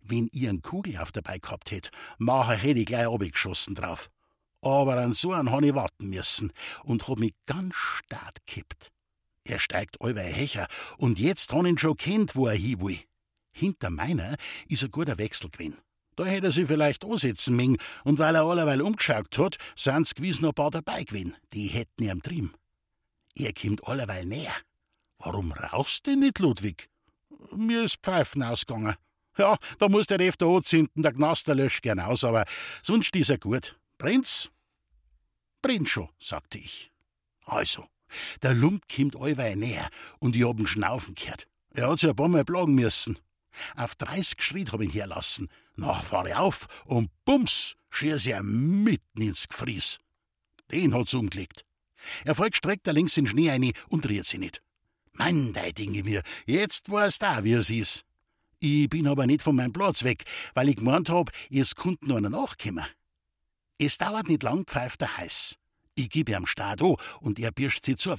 Wenn 0.00 0.28
ich 0.32 0.48
einen 0.48 0.62
Kugel 0.62 0.96
auf 0.98 1.12
dabei 1.12 1.38
gehabt 1.38 1.70
hätt, 1.70 1.90
nachher 2.18 2.56
hätte 2.56 2.80
ich 2.80 2.86
gleich 2.86 3.06
abgeschossen 3.06 3.76
drauf 3.76 4.08
aber 4.66 4.96
an 4.96 5.14
so 5.14 5.32
einen 5.32 5.50
habe 5.50 5.66
ich 5.66 5.74
warten 5.74 6.08
müssen 6.08 6.52
und 6.84 7.06
hab 7.06 7.18
mich 7.18 7.34
ganz 7.46 7.74
stark 7.74 8.34
gekippt. 8.46 8.90
Er 9.48 9.60
steigt 9.60 10.00
allweil 10.00 10.32
Hecher 10.32 10.66
und 10.98 11.18
jetzt 11.20 11.52
han 11.52 11.66
ihn 11.66 11.78
schon 11.78 11.96
kennt, 11.96 12.34
wo 12.34 12.48
er 12.48 12.56
hin 12.56 12.80
will. 12.80 12.98
Hinter 13.52 13.90
meiner 13.90 14.36
ist 14.68 14.82
ein 14.82 14.90
guter 14.90 15.18
Wechsel 15.18 15.50
gewesen. 15.50 15.78
Da 16.16 16.24
hätte 16.24 16.46
er 16.46 16.52
sich 16.52 16.66
vielleicht 16.66 17.04
ansetzen 17.04 17.54
mögen, 17.54 17.76
und 18.04 18.18
weil 18.18 18.34
er 18.34 18.44
allerweil 18.44 18.82
umgeschaut 18.82 19.38
hat, 19.38 19.58
sind's 19.76 20.14
gewiss 20.14 20.40
noch 20.40 20.50
ein 20.50 20.54
paar 20.54 20.70
dabei 20.70 21.04
gewesen, 21.04 21.36
die 21.52 21.68
hätten 21.68 22.02
ihm 22.02 22.22
trieben. 22.22 22.54
Er 23.34 23.52
kommt 23.52 23.86
allerweil 23.86 24.24
näher. 24.24 24.54
Warum 25.18 25.52
rauchst 25.52 26.06
du 26.06 26.16
nicht, 26.16 26.38
Ludwig? 26.38 26.88
Mir 27.52 27.84
ist 27.84 27.98
Pfeifen 28.02 28.42
ausgegangen. 28.42 28.96
Ja, 29.38 29.58
da 29.78 29.88
muss 29.88 30.06
der 30.06 30.18
öfter 30.18 30.46
anzünden, 30.46 31.02
der 31.02 31.12
Gnaster 31.12 31.54
löscht 31.54 31.82
gern 31.82 32.00
aus, 32.00 32.24
aber 32.24 32.46
sonst 32.82 33.14
ist 33.14 33.30
er 33.30 33.38
gut. 33.38 33.78
Brennt's? 33.98 34.50
Brennt 35.60 35.88
schon, 35.88 36.08
sagte 36.18 36.58
ich. 36.58 36.90
Also, 37.44 37.86
der 38.42 38.54
Lump 38.54 38.84
kommt 38.94 39.16
allweil 39.16 39.56
näher 39.56 39.88
und 40.18 40.36
ich 40.36 40.44
hab 40.44 40.58
ihn 40.58 40.66
schnaufen 40.66 41.14
gehört. 41.14 41.46
Er 41.74 41.90
hat 41.90 42.00
sich 42.00 42.10
ein 42.10 42.16
paar 42.16 42.28
Mal 42.28 42.44
plagen 42.44 42.74
müssen. 42.74 43.18
Auf 43.74 43.94
30 43.96 44.40
Schritt 44.42 44.72
hab 44.72 44.80
ich 44.80 44.88
ihn 44.88 44.92
herlassen. 44.92 45.48
Nach 45.76 46.04
fahr 46.04 46.26
ich 46.26 46.34
auf 46.34 46.66
und 46.84 47.10
bums, 47.24 47.76
schieß 47.90 48.26
er 48.26 48.42
mitten 48.42 49.22
ins 49.22 49.48
Gefries. 49.48 49.98
Den 50.70 50.94
hat's 50.94 51.14
umgelegt. 51.14 51.64
Er 52.24 52.34
folgt 52.34 52.52
gestreckt 52.52 52.86
da 52.86 52.92
links 52.92 53.16
in 53.16 53.24
den 53.24 53.30
Schnee 53.30 53.50
rein 53.50 53.72
und 53.88 54.08
rührt 54.08 54.26
sich 54.26 54.40
nicht. 54.40 54.62
Mann, 55.12 55.52
da 55.52 55.62
denke 55.70 55.98
ich 55.98 56.04
mir, 56.04 56.22
jetzt 56.46 56.90
weißt 56.90 57.24
auch, 57.24 57.44
wie 57.44 57.52
es 57.52 57.70
ist. 57.70 58.04
Ich 58.58 58.88
bin 58.88 59.06
aber 59.06 59.26
nicht 59.26 59.42
von 59.42 59.56
meinem 59.56 59.72
Platz 59.72 60.02
weg, 60.02 60.24
weil 60.54 60.68
ich 60.68 60.76
gemeint 60.76 61.10
hab, 61.10 61.30
es 61.50 61.74
könnte 61.74 62.08
noch 62.08 62.16
einer 62.16 62.30
nachkommen. 62.30 62.86
Es 63.78 63.98
dauert 63.98 64.28
nicht 64.28 64.42
lang, 64.42 64.64
pfeift 64.66 65.02
er 65.02 65.16
heiß. 65.18 65.56
Ich 65.96 66.10
gebe 66.10 66.32
ihm 66.32 66.46
Start 66.46 66.82
an 66.82 66.96
und 67.20 67.38
er 67.38 67.50
birscht 67.50 67.86
sie 67.86 67.96
zu. 67.96 68.14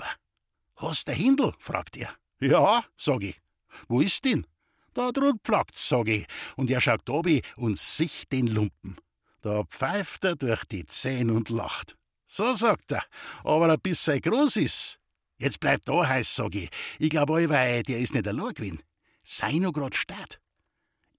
Hast 0.75 1.07
der 1.07 1.15
Hindel? 1.15 1.53
fragt 1.59 1.95
er. 1.95 2.13
Ja, 2.39 2.83
sag 2.97 3.23
ich. 3.23 3.39
Wo 3.87 4.01
ist 4.01 4.25
denn? 4.25 4.45
Da 4.93 5.11
drüben 5.11 5.39
pflackt's, 5.43 5.87
sag 5.87 6.07
ich. 6.07 6.25
Und 6.55 6.71
er 6.71 6.81
schaut 6.81 7.07
obi 7.09 7.43
und 7.55 7.77
sich 7.77 8.27
den 8.27 8.47
Lumpen. 8.47 8.97
Da 9.41 9.63
pfeift 9.63 10.23
er 10.23 10.35
durch 10.35 10.65
die 10.65 10.85
Zähne 10.85 11.33
und 11.33 11.49
lacht. 11.49 11.95
So 12.25 12.55
sagt 12.55 12.91
er, 12.91 13.03
aber 13.43 13.71
ein 13.71 13.79
bisschen 13.79 14.21
groß 14.21 14.57
ist. 14.57 14.99
Jetzt 15.37 15.59
bleibt 15.59 15.87
da 15.87 16.07
heiß, 16.07 16.35
sag 16.35 16.55
ich. 16.55 16.69
Ich 16.97 17.11
glaub 17.11 17.29
allweil, 17.29 17.83
der 17.83 17.99
ist 17.99 18.15
nicht 18.15 18.27
allein 18.27 18.53
gewesen. 18.55 18.81
Sei 19.23 19.53
noch 19.53 19.71
grad 19.71 19.93
start. 19.93 20.39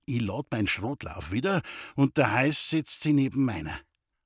Ich 0.06 0.20
lad 0.20 0.46
mein 0.50 0.66
Schrotlauf 0.66 1.30
wieder 1.30 1.62
und 1.94 2.16
der 2.16 2.32
Heiß 2.32 2.70
setzt 2.70 3.02
sie 3.02 3.12
neben 3.12 3.44
meiner. 3.44 3.78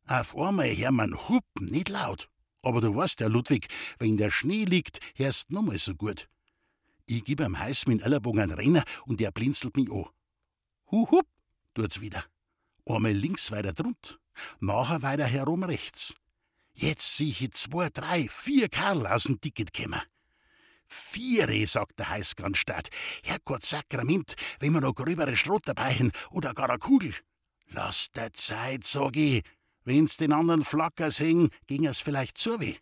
Auf 0.07 0.37
einmal 0.37 0.75
hör 0.77 0.91
man 0.91 1.17
Hupen, 1.29 1.67
nicht 1.67 1.89
laut. 1.89 2.29
Aber 2.63 2.81
du 2.81 2.95
weißt 2.95 3.21
ja, 3.21 3.27
Ludwig, 3.27 3.69
wenn 3.99 4.17
der 4.17 4.31
Schnee 4.31 4.65
liegt, 4.65 5.01
hörst 5.17 5.51
du 5.51 5.55
nochmal 5.55 5.79
so 5.79 5.95
gut. 5.95 6.29
Ich 7.07 7.25
gib 7.25 7.41
ihm 7.41 7.59
Heiß 7.59 7.87
mit 7.87 8.03
Ellerbogen 8.03 8.43
einen 8.43 8.53
Renner 8.53 8.85
und 9.07 9.21
er 9.21 9.33
blinzelt 9.33 9.77
mich 9.77 9.91
an. 9.91 10.07
Hu 10.91 11.11
hup, 11.11 11.27
tut's 11.75 12.01
wieder. 12.01 12.25
Einmal 12.87 13.13
links 13.13 13.51
weiter 13.51 13.73
drunt, 13.73 14.19
nachher 14.61 15.03
weiter 15.03 15.27
herum 15.27 15.63
rechts. 15.65 16.15
Jetzt 16.75 17.17
sieh 17.17 17.31
ich 17.31 17.53
zwei, 17.53 17.91
drei, 17.91 18.29
vier 18.29 18.69
Kerl 18.69 19.07
aus 19.07 19.25
dem 19.25 19.41
Ticket 19.41 19.73
kommen. 19.73 20.01
Viere, 20.87 21.67
sagt 21.67 21.99
der 21.99 22.11
Heiß 22.11 22.37
ganz 22.37 22.59
stark. 22.59 22.89
Herrgott 23.23 23.65
Sakrament, 23.65 24.35
wenn 24.61 24.73
wir 24.73 24.81
noch 24.81 24.95
gröbere 24.95 25.37
Schrot 25.37 25.67
dabei 25.67 25.95
haben 25.95 26.13
oder 26.31 26.55
gar 26.55 26.69
eine 26.69 26.79
Kugel. 26.79 27.15
Lass 27.69 28.11
der 28.11 28.33
Zeit, 28.33 28.85
sag 28.85 29.17
ich. 29.17 29.43
Wenn's 29.85 30.17
den 30.17 30.33
anderen 30.33 30.65
Flacker 30.65 31.11
sehen, 31.11 31.51
ging 31.67 31.87
es 31.87 32.01
vielleicht 32.01 32.39
zu 32.39 32.61
weh. 32.61 32.77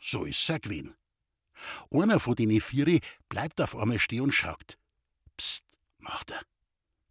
So 0.00 0.24
ist's 0.24 0.48
ja 0.48 0.58
gewesen. 0.58 0.94
Einer 1.90 2.18
von 2.18 2.34
den 2.34 2.60
Viere 2.60 3.00
bleibt 3.28 3.60
auf 3.60 3.76
einmal 3.76 3.98
stehen 3.98 4.22
und 4.22 4.32
schaut. 4.32 4.78
Psst, 5.36 5.64
macht 5.98 6.30
er. 6.32 6.40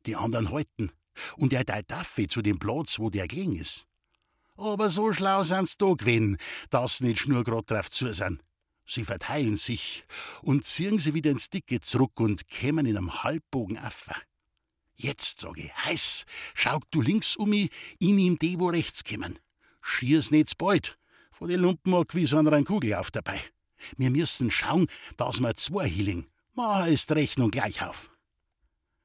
Die 0.05 0.15
anderen 0.15 0.51
halten. 0.51 0.91
Und 1.37 1.53
er 1.53 1.65
teilt 1.65 1.91
Affe 1.91 2.27
zu 2.27 2.41
dem 2.41 2.59
Platz, 2.59 2.99
wo 2.99 3.09
der 3.09 3.27
gelegen 3.27 3.55
ist. 3.55 3.85
Aber 4.55 4.89
so 4.89 5.13
schlau 5.13 5.43
sind's 5.43 5.77
da 5.77 5.93
gewesen, 5.93 6.37
dass 6.69 7.01
nicht 7.01 7.27
nur 7.27 7.43
grad 7.43 7.69
drauf 7.71 7.89
zu 7.89 8.11
sind. 8.11 8.41
Sie 8.85 9.05
verteilen 9.05 9.57
sich 9.57 10.03
und 10.41 10.65
ziehen 10.65 10.99
sie 10.99 11.13
wieder 11.13 11.31
ins 11.31 11.49
Dicke 11.49 11.79
zurück 11.79 12.19
und 12.19 12.47
kämen 12.47 12.85
in 12.85 12.97
einem 12.97 13.23
Halbbogen 13.23 13.77
auf. 13.77 14.09
Jetzt, 15.01 15.39
sag 15.39 15.57
ich, 15.57 15.73
heiß, 15.73 16.25
schau 16.53 16.79
du 16.91 17.01
links 17.01 17.35
um 17.35 17.49
mich, 17.49 17.71
ich 17.97 18.11
nehm 18.11 18.37
die, 18.37 18.59
wo 18.59 18.67
rechts 18.67 19.03
kommen. 19.03 19.39
Schieß 19.81 20.29
nicht 20.29 20.59
bald. 20.59 20.99
Von 21.31 21.49
den 21.49 21.61
Lumpen 21.61 21.91
mag 21.91 22.13
wie 22.13 22.27
so 22.27 22.37
ein 22.37 22.65
Kugel 22.65 22.93
auf 22.93 23.09
dabei. 23.09 23.41
Wir 23.97 24.11
müssen 24.11 24.51
schauen, 24.51 24.85
dass 25.17 25.39
wir 25.39 25.55
zwei 25.55 25.89
hielingen. 25.89 26.27
Mach 26.53 26.85
ist 26.85 27.11
Rechnung 27.11 27.49
gleich 27.49 27.81
auf. 27.81 28.11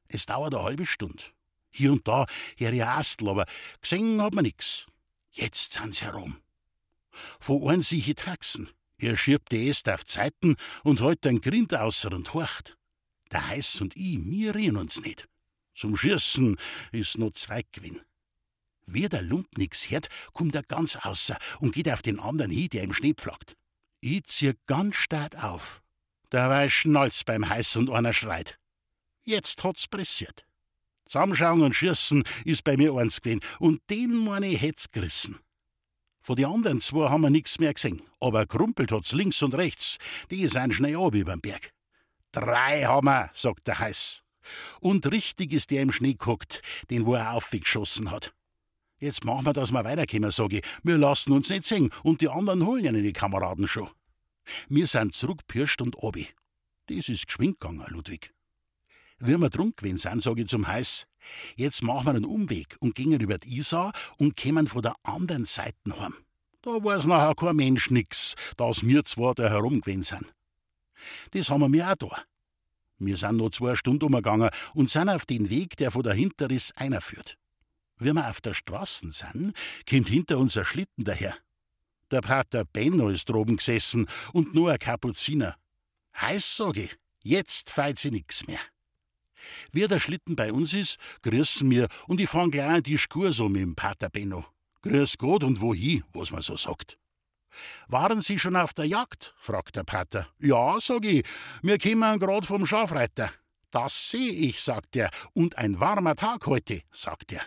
Es 0.09 0.26
dauert 0.26 0.54
eine 0.54 0.64
halbe 0.64 0.85
Stunde. 0.85 1.22
Hier 1.70 1.92
und 1.92 2.06
da 2.06 2.26
hör 2.59 2.72
ich 2.74 2.85
Astel, 2.85 3.30
aber 3.30 3.46
gesehen 3.80 4.20
hat 4.20 4.35
man 4.35 4.44
nix. 4.44 4.85
Jetzt 5.30 5.72
sind's 5.72 6.02
herum. 6.02 6.37
Von 7.40 7.66
einem 7.70 7.82
sehe 7.82 8.00
ich 8.00 8.14
Taxen. 8.16 8.68
Er 8.98 9.16
schiebt 9.16 9.50
die 9.50 9.70
Äste 9.70 9.94
auf 9.94 10.04
Zeiten 10.04 10.56
und 10.85 11.00
hält 11.00 11.24
den 11.24 11.40
Grind 11.40 11.74
außer 11.74 12.12
und 12.12 12.35
horcht. 12.35 12.76
Der 13.32 13.48
Heiß 13.48 13.80
und 13.80 13.96
ich, 13.96 14.18
wir 14.26 14.54
rühren 14.54 14.76
uns 14.76 15.00
nicht. 15.00 15.26
Zum 15.77 15.95
Schießen 15.95 16.57
ist 16.91 17.19
noch 17.19 17.33
Zweiggewinn. 17.33 18.01
Wie 18.87 19.09
der 19.09 19.23
Lump 19.23 19.59
nix 19.59 19.91
hört, 19.91 20.09
kommt 20.33 20.55
er 20.55 20.62
ganz 20.62 20.97
außer 20.97 21.37
und 21.61 21.75
geht 21.75 21.91
auf 21.91 22.01
den 22.01 22.19
anderen 22.19 22.51
hin, 22.51 22.69
der 22.71 22.83
im 22.83 22.95
Schnee 22.95 23.12
pflackt. 23.15 23.57
Ich 24.01 24.25
zieh 24.25 24.55
ganz 24.67 24.97
stark 24.97 25.43
auf. 25.45 25.83
Dabei 26.31 26.71
schnallt's 26.71 27.25
beim 27.25 27.49
Heiß 27.49 27.77
und 27.77 27.91
einer 27.91 28.15
schreit. 28.15 28.59
Jetzt 29.25 29.62
hat's 29.65 29.87
pressiert. 29.87 30.47
Zusammenschauen 31.05 31.62
und 31.62 31.75
Schießen 31.75 32.25
ist 32.45 32.65
bei 32.65 32.77
mir 32.77 32.95
eins 32.95 33.21
gewesen 33.21 33.41
und 33.59 33.83
den 33.91 34.17
meine 34.17 34.47
ich 34.47 34.62
hätt's 34.62 34.91
gerissen. 34.91 35.39
Von 36.23 36.37
den 36.37 36.47
anderen 36.47 36.81
zwei 36.81 37.11
haben 37.11 37.21
wir 37.21 37.31
nix 37.31 37.59
mehr 37.59 37.75
gesehen, 37.75 38.03
aber 38.21 38.47
krumpelt 38.47 38.93
hat's 38.93 39.12
links 39.12 39.43
und 39.43 39.55
rechts. 39.55 39.99
Die 40.31 40.49
sind 40.49 40.75
schnell 40.75 40.97
ab 40.97 41.15
überm 41.15 41.41
Berg. 41.41 41.73
Drei 42.33 42.85
haben 42.85 43.07
wir, 43.07 43.31
sagt 43.35 43.67
der 43.67 43.79
Heiß. 43.79 44.26
Und 44.80 45.11
richtig 45.11 45.52
ist 45.52 45.70
der 45.70 45.82
im 45.82 45.92
Schnee 45.92 46.14
guckt, 46.14 46.62
den 46.90 47.06
wo 47.06 47.14
er 47.14 47.32
aufgeschossen 47.32 48.11
hat. 48.11 48.32
Jetzt 48.98 49.24
machen 49.24 49.44
wir, 49.44 49.52
dass 49.52 49.72
wir 49.72 49.85
weiterkommen, 49.85 50.30
sag 50.30 50.52
ich. 50.52 50.64
Wir 50.82 50.96
lassen 50.96 51.32
uns 51.32 51.50
nicht 51.50 51.66
sehen 51.66 51.90
und 52.02 52.22
die 52.22 52.28
anderen 52.28 52.64
holen 52.64 52.85
ja 52.85 52.92
die 52.92 53.12
Kameraden 53.12 53.68
schon. 53.68 53.90
Wir 54.68 54.87
sind 54.87 55.14
zurückpirscht 55.14 55.82
und 55.82 56.02
obi. 56.02 56.28
Das 56.87 57.09
ist 57.09 57.26
geschwind 57.26 57.61
gegangen, 57.61 57.85
Ludwig. 57.88 58.32
Wie 59.18 59.37
wir 59.37 59.50
drunk 59.50 59.78
gewesen 59.78 59.98
sind, 59.98 60.22
sag 60.22 60.38
ich 60.38 60.46
zum 60.46 60.66
Heiß, 60.66 61.06
jetzt 61.56 61.82
machen 61.82 62.06
wir 62.06 62.14
einen 62.14 62.24
Umweg 62.24 62.76
und 62.80 62.94
gingen 62.94 63.20
über 63.20 63.38
die 63.38 63.56
Isar 63.56 63.92
und 64.18 64.37
kommen 64.37 64.66
von 64.66 64.82
der 64.82 64.94
anderen 65.02 65.44
Seite 65.44 65.98
heim. 65.98 66.14
Da 66.62 66.82
weiß 66.82 67.04
nachher 67.04 67.35
kein 67.35 67.56
Mensch 67.56 67.90
nix, 67.90 68.35
dass 68.56 68.85
wir 68.85 69.04
zwei 69.04 69.35
da 69.35 69.48
herum 69.48 69.80
gewesen 69.80 70.02
sind. 70.02 70.35
Das 71.32 71.50
haben 71.50 71.61
wir 71.61 71.68
mir 71.68 71.90
auch 71.90 71.96
da. 71.96 72.24
Wir 72.98 73.16
sind 73.16 73.37
noch 73.37 73.50
zwei 73.50 73.76
Stunden 73.76 74.04
umgegangen 74.04 74.50
und 74.74 74.90
sind 74.90 75.09
auf 75.09 75.26
den 75.26 75.50
Weg, 75.50 75.76
der 75.76 75.90
von 75.90 76.02
dahinter 76.02 76.50
ist, 76.50 76.76
einer 76.78 77.00
führt. 77.00 77.37
Wie 77.98 78.12
wir 78.12 78.28
auf 78.28 78.40
der 78.40 78.54
Straße 78.54 79.11
sind, 79.11 79.56
kommt 79.88 80.09
hinter 80.09 80.38
uns 80.38 80.56
ein 80.56 80.64
Schlitten 80.64 81.04
daher. 81.04 81.37
Der 82.11 82.20
Pater 82.20 82.64
Benno 82.64 83.09
ist 83.09 83.28
droben 83.28 83.56
gesessen 83.56 84.06
und 84.32 84.54
nur 84.54 84.72
ein 84.72 84.78
Kapuziner. 84.78 85.56
Heiß, 86.20 86.56
sag 86.56 86.76
ich, 86.76 86.96
jetzt 87.22 87.70
feit 87.70 87.98
sie 87.98 88.11
nix 88.11 88.46
mehr. 88.46 88.61
Wie 89.72 89.87
der 89.87 90.00
Schlitten 90.00 90.37
bei 90.37 90.52
uns 90.52 90.72
ist, 90.72 90.98
grüßen 91.22 91.68
wir 91.70 91.88
und 92.06 92.20
ich 92.20 92.28
fang 92.28 92.50
gleich 92.50 92.68
an 92.68 92.82
die 92.82 92.98
so 93.30 93.48
mit 93.48 93.62
dem 93.62 93.74
Pater 93.74 94.09
Benno. 94.09 94.46
Grüß 94.82 95.18
Gott 95.18 95.42
und 95.44 95.61
wohin, 95.61 96.04
was 96.12 96.30
man 96.30 96.42
so 96.42 96.56
sagt. 96.56 96.98
Waren 97.88 98.23
Sie 98.23 98.38
schon 98.38 98.57
auf 98.57 98.75
der 98.75 98.87
Jagd? 98.87 99.35
fragt 99.38 99.77
der 99.77 99.85
Pater. 99.85 100.29
Ja, 100.38 100.79
sag 100.81 101.05
ich, 101.05 101.25
wir 101.62 101.79
kommen 101.79 102.19
grad 102.19 102.47
vom 102.47 102.66
Schafreiter. 102.66 103.31
Das 103.71 104.11
seh 104.11 104.29
ich, 104.29 104.62
sagt 104.62 104.97
er, 104.97 105.11
und 105.35 105.59
ein 105.59 105.81
warmer 105.81 106.16
Tag 106.16 106.47
heute, 106.47 106.83
sagt 106.92 107.33
er. 107.33 107.42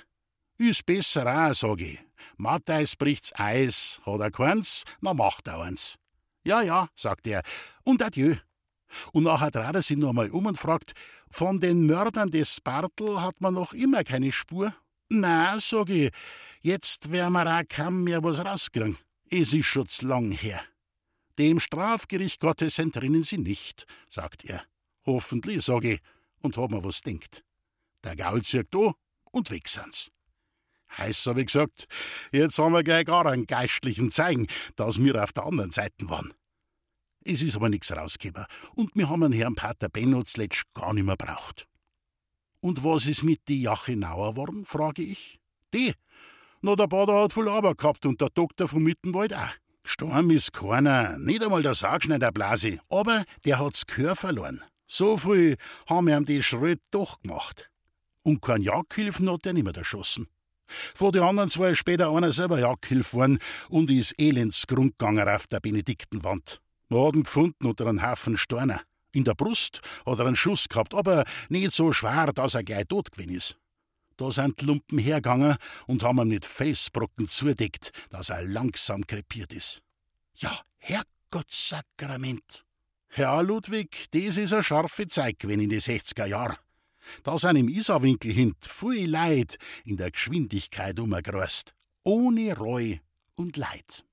Ist 0.58 0.86
besser 0.86 1.26
auch, 1.26 1.54
sag 1.54 1.82
ich. 1.82 2.00
Matthäus 2.38 2.96
bricht's 2.96 3.32
Eis, 3.36 4.00
hat 4.06 4.20
er 4.20 4.32
keins, 4.32 4.84
na 5.02 5.14
macht 5.14 5.48
er 5.48 5.62
eins. 5.62 5.96
Ja, 6.44 6.62
ja, 6.62 6.90
sagt 6.96 7.28
er, 7.28 7.44
und 7.84 8.02
adieu. 8.02 8.36
Und 9.14 9.24
nachher 9.24 9.52
dreht 9.52 9.76
er 9.76 9.82
sich 9.82 9.98
noch 9.98 10.10
einmal 10.10 10.30
um 10.32 10.46
und 10.46 10.58
fragt, 10.58 10.94
von 11.30 11.60
den 11.60 11.86
Mördern 11.86 12.32
des 12.32 12.60
Bartel 12.62 13.22
hat 13.22 13.40
man 13.40 13.54
noch 13.54 13.74
immer 13.74 14.04
keine 14.04 14.32
Spur? 14.32 14.74
Na, 15.10 15.60
sag 15.60 15.90
ich, 15.90 16.12
jetzt 16.62 17.12
werden 17.12 17.34
wir 17.34 17.48
auch 17.48 17.64
kaum 17.68 18.04
mehr 18.04 18.24
was 18.24 18.44
rauskriegen. 18.44 18.98
Es 19.32 19.54
ist 19.54 19.66
schon 19.66 19.88
zu 19.88 20.08
lang 20.08 20.32
her. 20.32 20.64
Dem 21.38 21.60
Strafgericht 21.60 22.40
Gottes 22.40 22.80
entrinnen 22.80 23.24
sie 23.24 23.38
nicht, 23.38 23.86
sagt 24.10 24.44
er. 24.46 24.64
Hoffentlich, 25.06 25.64
sag 25.64 25.84
ich, 25.86 26.02
und 26.42 26.58
hab 26.58 26.72
mir 26.72 26.84
was 26.84 27.02
denkt. 27.02 27.44
Der 28.04 28.16
Gaul 28.16 28.44
zirkt 28.44 28.76
an 28.76 28.94
und 29.32 29.52
weg 29.52 29.68
sind's. 29.68 30.12
Heiß 30.98 31.28
hab 31.28 31.38
ich 31.38 31.46
gesagt, 31.46 31.88
jetzt 32.32 32.58
haben 32.58 32.74
wir 32.74 32.84
gleich 32.84 33.06
gar 33.06 33.28
einen 33.28 33.46
geistlichen 33.46 34.10
zeigen, 34.10 34.48
dass 34.76 35.02
wir 35.02 35.24
auf 35.24 35.32
der 35.32 35.46
anderen 35.46 35.72
Seite 35.72 36.10
waren. 36.10 36.34
Es 37.24 37.44
ist 37.44 37.56
aber 37.56 37.70
nichts 37.70 37.92
rausgekommen 37.92 38.48
und 38.76 38.90
wir 38.96 39.10
haben 39.10 39.32
Herrn 39.32 39.54
Pater 39.54 39.90
Benno 39.90 40.24
zuletzt 40.24 40.64
gar 40.74 40.94
nicht 40.94 41.06
mehr 41.06 41.18
braucht. 41.18 41.68
Und 42.62 42.84
was 42.84 43.06
ist 43.06 43.24
mit 43.24 43.48
die 43.48 43.62
Jache 43.62 43.96
Nauer 43.96 44.36
worden, 44.36 44.66
frage 44.66 45.04
ich. 45.04 45.40
Die? 45.74 45.94
Na, 46.62 46.76
der 46.76 46.88
Bader 46.88 47.24
hat 47.24 47.32
voll 47.32 47.48
Arbeit 47.48 47.78
gehabt 47.78 48.06
und 48.06 48.20
der 48.20 48.30
Doktor 48.32 48.68
vom 48.68 48.84
Mittenwald 48.84 49.34
auch. 49.34 49.54
Gestorben 49.84 50.30
ist 50.30 50.52
keiner, 50.52 51.18
nicht 51.18 51.42
einmal 51.42 51.64
der 51.64 51.74
Sargschneider 51.74 52.34
Blasi, 52.34 52.82
aber 52.90 53.24
der 53.46 53.60
hat's 53.60 53.86
Gehör 53.88 54.18
verloren. 54.18 54.62
So 54.86 55.16
früh 55.16 55.56
haben 55.88 56.08
wir 56.08 56.18
ihm 56.18 56.26
die 56.26 56.44
Schritt 56.44 56.82
doch 56.92 57.22
gemacht. 57.22 57.70
Und 58.24 58.42
kein 58.42 58.62
Jagdhilfen 58.62 59.32
hat 59.32 59.46
er 59.46 59.54
nimmer 59.54 59.74
erschossen. 59.74 60.28
Von 60.68 61.14
den 61.14 61.24
anderen 61.24 61.50
zwei 61.50 61.72
ist 61.72 61.78
später 61.78 62.12
einer 62.12 62.34
selber 62.34 62.60
Jagdhilf 62.60 63.14
worden 63.14 63.40
und 63.70 63.90
ist 63.90 64.14
elendsgrund 64.20 65.00
gegangen 65.00 65.30
auf 65.30 65.48
der 65.48 65.62
Benediktenwand. 65.62 66.60
Man 66.90 67.08
hat 67.08 67.16
ihn 67.16 67.24
gefunden 67.24 67.68
unter 67.68 67.88
einem 67.88 68.04
Haufen 68.04 68.36
Steine. 68.36 68.82
In 69.14 69.24
der 69.24 69.34
Brust 69.34 69.80
hat 70.06 70.20
er 70.20 70.28
einen 70.28 70.36
Schuss 70.36 70.68
gehabt, 70.68 70.94
aber 70.94 71.24
nicht 71.48 71.74
so 71.74 71.94
schwer, 71.94 72.34
dass 72.34 72.54
er 72.54 72.64
gleich 72.64 72.86
tot 72.90 73.14
gewesen 73.14 73.36
ist. 73.36 73.56
Da 74.20 74.32
sind 74.32 74.60
die 74.60 74.66
Lumpen 74.66 75.00
hergegangen 75.00 75.56
und 75.88 76.04
haben 76.04 76.20
ihm 76.20 76.28
mit 76.28 76.44
Felsbrocken 76.44 77.30
zudeckt, 77.30 77.94
dass 78.10 78.30
er 78.30 78.44
langsam 78.44 79.08
krepiert 79.08 79.54
ist. 79.54 79.82
Ja, 80.36 80.60
Herrgottsakrament! 80.80 82.66
Herr 83.08 83.42
Ludwig, 83.44 84.08
das 84.12 84.36
ist 84.36 84.52
eine 84.52 84.62
scharfe 84.62 85.08
Zeit 85.08 85.40
gewesen 85.40 85.62
in 85.62 85.70
die 85.70 85.80
60er 85.80 86.26
Jahren. 86.26 86.58
Da 87.24 87.38
sind 87.38 87.56
im 87.56 87.70
Isarwinkel 87.70 88.34
hint 88.34 88.58
viel 88.66 89.10
Leid 89.10 89.58
in 89.86 89.96
der 89.96 90.12
Geschwindigkeit 90.12 91.00
umgereist. 91.00 91.74
Ohne 92.04 92.58
Reu 92.58 92.98
und 93.36 93.56
Leid. 93.56 94.04